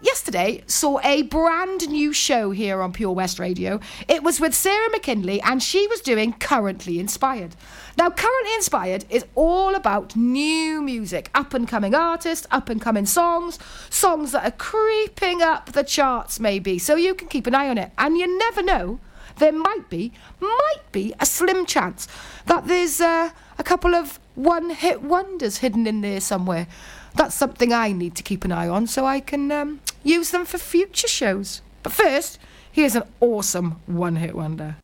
Yesterday 0.02 0.64
saw 0.66 0.98
a 1.04 1.22
brand 1.22 1.88
new 1.88 2.12
show 2.12 2.50
here 2.50 2.82
on 2.82 2.92
Pure 2.92 3.12
West 3.12 3.38
Radio. 3.38 3.78
It 4.08 4.24
was 4.24 4.40
with 4.40 4.52
Sarah 4.52 4.90
McKinley, 4.90 5.40
and 5.42 5.62
she 5.62 5.86
was 5.86 6.00
doing 6.00 6.32
Currently 6.32 6.98
Inspired. 6.98 7.54
Now, 7.96 8.10
Currently 8.10 8.54
Inspired 8.56 9.04
is 9.08 9.24
all 9.36 9.76
about 9.76 10.16
new 10.16 10.82
music, 10.82 11.30
up 11.36 11.54
and 11.54 11.68
coming 11.68 11.94
artists, 11.94 12.48
up 12.50 12.68
and 12.68 12.80
coming 12.80 13.06
songs, 13.06 13.60
songs 13.90 14.32
that 14.32 14.44
are 14.44 14.56
creeping 14.56 15.40
up 15.40 15.70
the 15.70 15.84
charts, 15.84 16.40
maybe. 16.40 16.80
So 16.80 16.96
you 16.96 17.14
can 17.14 17.28
keep 17.28 17.46
an 17.46 17.54
eye 17.54 17.68
on 17.68 17.78
it. 17.78 17.92
And 17.96 18.18
you 18.18 18.36
never 18.38 18.60
know, 18.60 18.98
there 19.38 19.52
might 19.52 19.88
be, 19.88 20.10
might 20.40 20.82
be 20.90 21.14
a 21.20 21.26
slim 21.26 21.64
chance 21.64 22.08
that 22.46 22.66
there's 22.66 23.00
uh, 23.00 23.30
a 23.56 23.62
couple 23.62 23.94
of 23.94 24.18
one 24.34 24.70
hit 24.70 25.00
wonders 25.02 25.58
hidden 25.58 25.86
in 25.86 26.00
there 26.00 26.20
somewhere. 26.20 26.66
That's 27.14 27.34
something 27.34 27.72
I 27.72 27.92
need 27.92 28.16
to 28.16 28.22
keep 28.22 28.44
an 28.44 28.52
eye 28.52 28.68
on 28.68 28.86
so 28.86 29.04
I 29.04 29.20
can 29.20 29.52
um, 29.52 29.80
use 30.02 30.30
them 30.30 30.44
for 30.44 30.58
future 30.58 31.08
shows. 31.08 31.62
But 31.82 31.92
first, 31.92 32.38
here's 32.70 32.94
an 32.94 33.04
awesome 33.20 33.80
one 33.86 34.16
hit 34.16 34.34
wonder. 34.34 34.76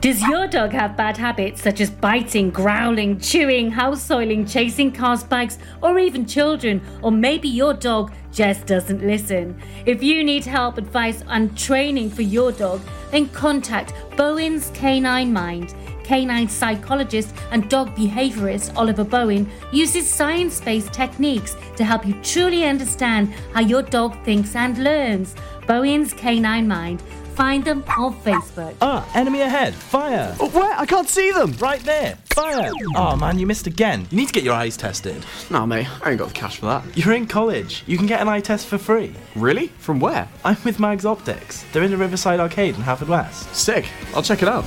Does 0.00 0.22
your 0.22 0.46
dog 0.46 0.72
have 0.72 0.96
bad 0.96 1.16
habits 1.16 1.62
such 1.62 1.80
as 1.80 1.90
biting, 1.90 2.50
growling, 2.50 3.18
chewing, 3.18 3.70
house 3.70 4.02
soiling, 4.02 4.46
chasing 4.46 4.92
cars, 4.92 5.24
bikes, 5.24 5.58
or 5.82 5.98
even 5.98 6.26
children? 6.26 6.80
Or 7.02 7.10
maybe 7.10 7.48
your 7.48 7.74
dog 7.74 8.12
just 8.30 8.66
doesn't 8.66 9.04
listen? 9.04 9.60
If 9.84 10.02
you 10.02 10.22
need 10.22 10.44
help, 10.44 10.78
advice, 10.78 11.24
and 11.28 11.56
training 11.58 12.10
for 12.10 12.22
your 12.22 12.52
dog, 12.52 12.80
then 13.10 13.28
contact 13.30 13.94
Bowen's 14.16 14.70
Canine 14.74 15.32
Mind. 15.32 15.74
Canine 16.06 16.48
psychologist 16.48 17.34
and 17.50 17.68
dog 17.68 17.94
behaviorist 17.96 18.74
Oliver 18.76 19.04
Bowen 19.04 19.50
uses 19.72 20.08
science 20.08 20.60
based 20.60 20.92
techniques 20.92 21.56
to 21.76 21.84
help 21.84 22.06
you 22.06 22.14
truly 22.22 22.64
understand 22.64 23.34
how 23.52 23.60
your 23.60 23.82
dog 23.82 24.16
thinks 24.24 24.54
and 24.54 24.78
learns. 24.78 25.34
Bowen's 25.66 26.12
Canine 26.12 26.68
Mind. 26.68 27.02
Find 27.34 27.62
them 27.64 27.84
on 27.98 28.14
Facebook. 28.20 28.74
Ah, 28.80 29.06
enemy 29.14 29.42
ahead. 29.42 29.74
Fire. 29.74 30.34
Oh, 30.40 30.48
where? 30.48 30.72
I 30.78 30.86
can't 30.86 31.06
see 31.08 31.32
them. 31.32 31.52
Right 31.58 31.80
there. 31.80 32.16
Fire. 32.30 32.70
Oh, 32.94 33.14
man, 33.14 33.38
you 33.38 33.46
missed 33.46 33.66
again. 33.66 34.06
You 34.10 34.16
need 34.16 34.28
to 34.28 34.32
get 34.32 34.42
your 34.42 34.54
eyes 34.54 34.74
tested. 34.74 35.22
Nah, 35.50 35.66
mate, 35.66 35.86
I 36.02 36.10
ain't 36.10 36.18
got 36.18 36.28
the 36.28 36.34
cash 36.34 36.56
for 36.56 36.66
that. 36.66 36.96
You're 36.96 37.12
in 37.12 37.26
college. 37.26 37.84
You 37.86 37.98
can 37.98 38.06
get 38.06 38.22
an 38.22 38.28
eye 38.28 38.40
test 38.40 38.66
for 38.68 38.78
free. 38.78 39.12
Really? 39.34 39.66
From 39.78 40.00
where? 40.00 40.30
I'm 40.46 40.56
with 40.64 40.80
Mags 40.80 41.04
Optics. 41.04 41.62
They're 41.72 41.82
in 41.82 41.90
the 41.90 41.98
Riverside 41.98 42.40
Arcade 42.40 42.74
in 42.74 42.80
Haverfordwest. 42.80 43.52
Sick. 43.54 43.86
I'll 44.14 44.22
check 44.22 44.40
it 44.40 44.48
out. 44.48 44.64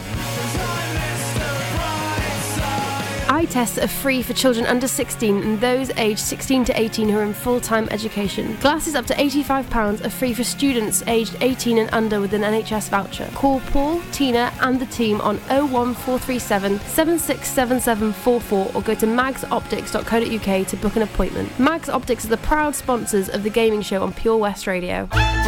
Eye 3.40 3.46
tests 3.46 3.78
are 3.78 3.88
free 3.88 4.22
for 4.22 4.34
children 4.34 4.66
under 4.66 4.86
16 4.86 5.44
and 5.44 5.62
those 5.62 5.92
aged 5.92 6.20
16 6.20 6.66
to 6.66 6.78
18 6.78 7.08
who 7.08 7.20
are 7.20 7.24
in 7.24 7.34
full 7.34 7.62
time 7.62 7.88
education. 7.90 8.58
Glasses 8.58 8.96
up 8.96 9.06
to 9.06 9.14
£85 9.14 10.04
are 10.04 10.10
free 10.10 10.34
for 10.34 10.44
students 10.44 11.02
aged 11.08 11.38
18 11.40 11.78
and 11.78 11.90
under 11.94 12.20
with 12.20 12.34
an 12.34 12.42
NHS 12.42 12.90
voucher. 12.90 13.30
Call 13.36 13.62
Paul, 13.62 14.02
Tina, 14.12 14.52
and 14.60 14.78
the 14.78 14.88
team 14.88 15.22
on 15.22 15.38
01437 15.48 16.80
767744 16.80 18.72
or 18.76 18.82
go 18.82 18.94
to 18.94 19.06
magsoptics.co.uk 19.06 20.68
to 20.68 20.76
book 20.76 20.98
an 20.98 21.04
appointment. 21.04 21.58
Mags 21.58 21.88
Optics 21.88 22.26
are 22.26 22.30
the 22.30 22.38
proud 22.40 22.76
sponsors 22.76 23.30
of 23.30 23.44
the 23.44 23.50
gaming 23.50 23.82
show 23.82 24.04
on 24.04 24.12
Pure 24.12 24.36
West 24.36 24.68
Radio. 24.68 25.08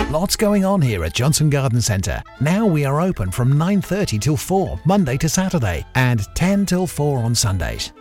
Lots 0.10 0.38
going 0.38 0.64
on 0.64 0.82
here 0.82 1.04
at 1.04 1.14
Johnston 1.14 1.50
Garden 1.50 1.82
Centre. 1.82 2.24
Now 2.40 2.66
we 2.66 2.86
are 2.86 3.02
open 3.02 3.32
from 3.32 3.52
9:30 3.54 4.18
till 4.18 4.38
4 4.38 4.80
Monday 4.86 5.18
to 5.18 5.28
Saturday 5.28 5.86
and 5.96 6.26
10 6.36 6.66
till 6.66 6.88
4 6.88 7.20
on 7.20 7.36
Sundays. 7.82 8.01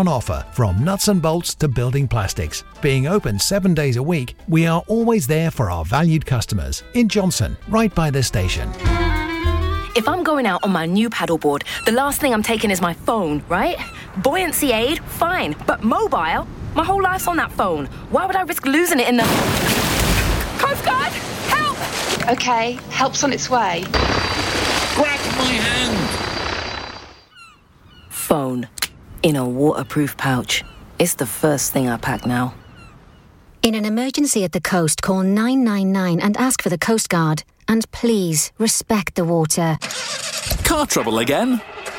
on 0.01 0.07
offer 0.07 0.43
from 0.51 0.83
nuts 0.83 1.09
and 1.09 1.21
bolts 1.21 1.53
to 1.53 1.67
building 1.67 2.07
plastics. 2.07 2.63
Being 2.81 3.05
open 3.05 3.37
seven 3.37 3.75
days 3.75 3.97
a 3.97 4.03
week, 4.03 4.35
we 4.47 4.65
are 4.65 4.83
always 4.87 5.27
there 5.27 5.51
for 5.51 5.69
our 5.69 5.85
valued 5.85 6.25
customers 6.25 6.81
in 6.95 7.07
Johnston, 7.07 7.55
right 7.69 7.93
by 7.93 8.09
the 8.09 8.23
station. 8.23 8.67
If 9.95 10.07
I'm 10.07 10.23
going 10.23 10.47
out 10.47 10.63
on 10.63 10.71
my 10.71 10.87
new 10.87 11.07
paddleboard, 11.09 11.63
the 11.85 11.91
last 11.91 12.19
thing 12.19 12.33
I'm 12.33 12.41
taking 12.41 12.71
is 12.71 12.81
my 12.81 12.93
phone, 12.93 13.43
right? 13.47 13.77
Buoyancy 14.23 14.71
aid, 14.71 15.03
fine, 15.03 15.55
but 15.67 15.83
mobile? 15.83 16.47
My 16.73 16.83
whole 16.83 17.03
life's 17.03 17.27
on 17.27 17.37
that 17.37 17.51
phone. 17.51 17.85
Why 18.09 18.25
would 18.25 18.35
I 18.35 18.41
risk 18.41 18.65
losing 18.65 18.99
it 18.99 19.07
in 19.07 19.17
the. 19.17 19.23
Coast 20.57 20.83
Guard! 20.83 21.13
Help! 21.53 21.77
Okay, 22.31 22.79
help's 22.89 23.23
on 23.23 23.33
its 23.33 23.51
way. 23.51 23.83
Grab 24.95 25.19
my 25.37 25.53
hand! 25.61 25.97
Phone. 28.09 28.67
In 29.23 29.35
a 29.35 29.47
waterproof 29.47 30.17
pouch. 30.17 30.63
It's 30.97 31.13
the 31.15 31.27
first 31.27 31.71
thing 31.71 31.87
I 31.87 31.97
pack 31.97 32.25
now. 32.25 32.55
In 33.61 33.75
an 33.75 33.85
emergency 33.85 34.43
at 34.43 34.51
the 34.51 34.61
coast, 34.61 35.03
call 35.03 35.21
999 35.21 36.19
and 36.19 36.35
ask 36.37 36.61
for 36.63 36.69
the 36.69 36.79
Coast 36.79 37.09
Guard. 37.09 37.43
And 37.67 37.89
please 37.91 38.51
respect 38.57 39.13
the 39.15 39.23
water. 39.23 39.77
Car 40.63 40.87
trouble 40.87 41.19
again? 41.19 41.61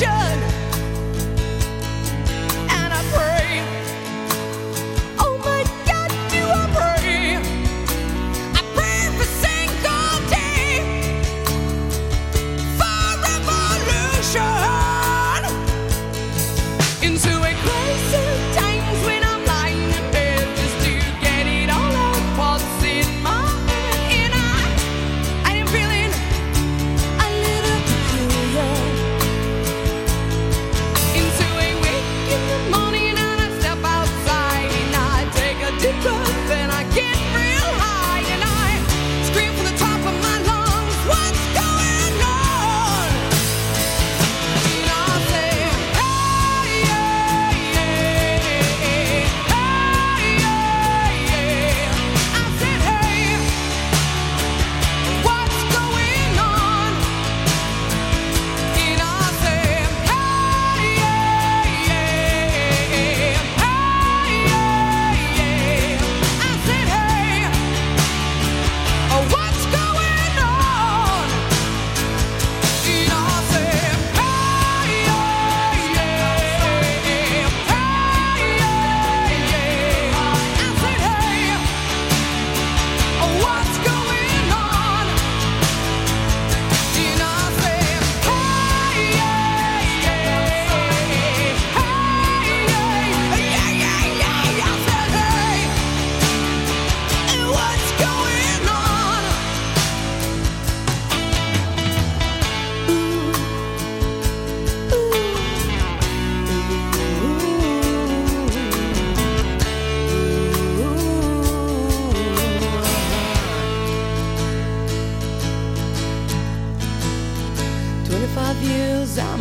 Revolution. 0.00 0.47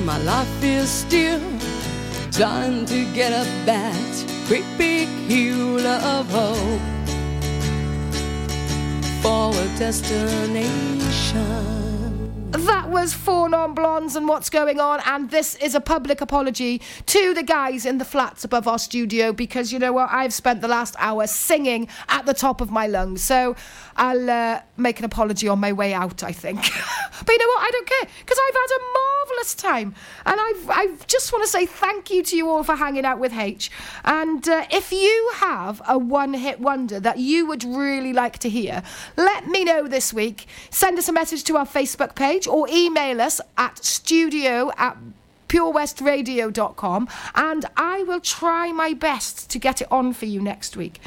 My 0.07 0.17
life 0.19 0.63
is 0.63 0.89
still 0.89 1.41
trying 2.31 2.85
to 2.85 3.03
get 3.13 3.33
up 3.33 3.45
that 3.65 4.25
great 4.47 4.63
big 4.77 5.05
hill 5.27 5.85
of 5.85 6.29
hope 6.29 6.79
for 9.21 9.51
a 9.51 9.67
destination. 9.77 11.67
That 12.51 12.89
was 12.89 13.13
Four 13.13 13.49
Non 13.49 13.73
Blondes 13.73 14.15
and 14.15 14.29
what's 14.29 14.49
going 14.49 14.79
on. 14.79 15.01
And 15.05 15.29
this 15.29 15.55
is 15.55 15.75
a 15.75 15.81
public 15.81 16.21
apology 16.21 16.81
to 17.07 17.33
the 17.33 17.43
guys 17.43 17.85
in 17.85 17.97
the 17.97 18.05
flats 18.05 18.45
above 18.45 18.69
our 18.69 18.79
studio 18.79 19.33
because 19.33 19.73
you 19.73 19.79
know 19.79 19.91
what? 19.91 20.09
I've 20.09 20.33
spent 20.33 20.61
the 20.61 20.69
last 20.69 20.95
hour 20.97 21.27
singing 21.27 21.89
at 22.07 22.25
the 22.25 22.33
top 22.33 22.61
of 22.61 22.71
my 22.71 22.87
lungs. 22.87 23.21
So 23.21 23.57
I'll 23.97 24.29
uh, 24.29 24.61
make 24.77 24.99
an 24.99 25.05
apology 25.05 25.47
on 25.47 25.59
my 25.59 25.73
way 25.73 25.93
out, 25.93 26.23
I 26.23 26.31
think. 26.31 26.59
but 27.25 27.29
you 27.29 27.37
know 27.39 27.47
what? 27.47 27.63
I 27.63 27.69
don't 27.71 27.87
care 27.87 28.09
because 28.19 28.39
I've 28.47 28.55
had 28.55 28.69
a 28.77 28.81
marvellous 28.93 29.55
time. 29.55 29.95
And 30.25 30.39
I've, 30.39 30.69
I 30.69 31.05
just 31.07 31.33
want 31.33 31.43
to 31.43 31.49
say 31.49 31.65
thank 31.65 32.11
you 32.11 32.23
to 32.23 32.37
you 32.37 32.49
all 32.49 32.63
for 32.63 32.75
hanging 32.75 33.05
out 33.05 33.19
with 33.19 33.33
H. 33.33 33.71
And 34.05 34.47
uh, 34.47 34.65
if 34.71 34.91
you 34.91 35.31
have 35.35 35.81
a 35.87 35.97
one 35.97 36.35
hit 36.35 36.59
wonder 36.59 36.99
that 36.99 37.17
you 37.17 37.47
would 37.47 37.63
really 37.63 38.13
like 38.13 38.37
to 38.39 38.49
hear, 38.49 38.83
let 39.15 39.47
me 39.47 39.63
know 39.63 39.87
this 39.87 40.13
week. 40.13 40.45
Send 40.69 40.99
us 40.99 41.09
a 41.09 41.13
message 41.13 41.43
to 41.45 41.57
our 41.57 41.65
Facebook 41.65 42.15
page 42.15 42.47
or 42.47 42.67
email 42.69 43.19
us 43.19 43.41
at 43.57 43.83
studio 43.83 44.71
at 44.77 44.95
purewestradio.com 45.49 47.07
and 47.35 47.65
I 47.77 48.03
will 48.03 48.19
try 48.19 48.71
my 48.71 48.93
best 48.93 49.49
to 49.49 49.59
get 49.59 49.81
it 49.81 49.87
on 49.91 50.13
for 50.13 50.25
you 50.25 50.41
next 50.41 50.75
week. 50.75 50.99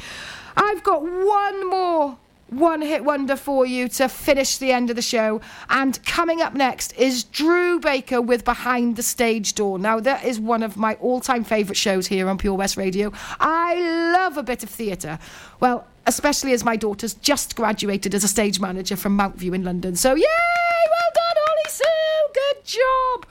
I've 0.57 0.83
got 0.83 1.03
one 1.03 1.69
more 1.69 2.17
one 2.51 2.81
hit 2.81 3.03
wonder 3.03 3.37
for 3.37 3.65
you 3.65 3.87
to 3.87 4.09
finish 4.09 4.57
the 4.57 4.71
end 4.71 4.89
of 4.89 4.95
the 4.97 5.01
show. 5.01 5.41
And 5.69 6.03
coming 6.05 6.41
up 6.41 6.53
next 6.53 6.93
is 6.97 7.23
Drew 7.23 7.79
Baker 7.79 8.21
with 8.21 8.43
Behind 8.43 8.97
the 8.97 9.03
Stage 9.03 9.55
Door. 9.55 9.79
Now, 9.79 9.99
that 10.01 10.25
is 10.25 10.39
one 10.39 10.61
of 10.61 10.77
my 10.77 10.95
all 10.95 11.21
time 11.21 11.43
favourite 11.43 11.77
shows 11.77 12.07
here 12.07 12.27
on 12.27 12.37
Pure 12.37 12.55
West 12.55 12.77
Radio. 12.77 13.11
I 13.39 14.11
love 14.13 14.37
a 14.37 14.43
bit 14.43 14.63
of 14.63 14.69
theatre. 14.69 15.17
Well, 15.61 15.87
especially 16.05 16.51
as 16.51 16.65
my 16.65 16.75
daughter's 16.75 17.13
just 17.13 17.55
graduated 17.55 18.13
as 18.13 18.23
a 18.23 18.27
stage 18.27 18.59
manager 18.59 18.97
from 18.97 19.17
Mountview 19.17 19.55
in 19.55 19.63
London. 19.63 19.95
So, 19.95 20.13
yay! 20.13 20.23
Well 20.23 21.11
done, 21.13 21.35
Holly 21.37 21.69
Sue! 21.69 22.33
Good 22.33 22.65
job! 22.65 23.25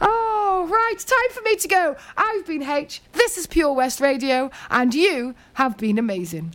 Oh, 0.00 0.66
right, 0.70 0.98
time 0.98 1.30
for 1.30 1.42
me 1.42 1.56
to 1.56 1.68
go. 1.68 1.96
I've 2.16 2.46
been 2.46 2.62
H, 2.62 3.02
this 3.12 3.36
is 3.36 3.46
Pure 3.46 3.74
West 3.74 4.00
Radio, 4.00 4.50
and 4.70 4.94
you 4.94 5.34
have 5.54 5.76
been 5.76 5.98
amazing. 5.98 6.54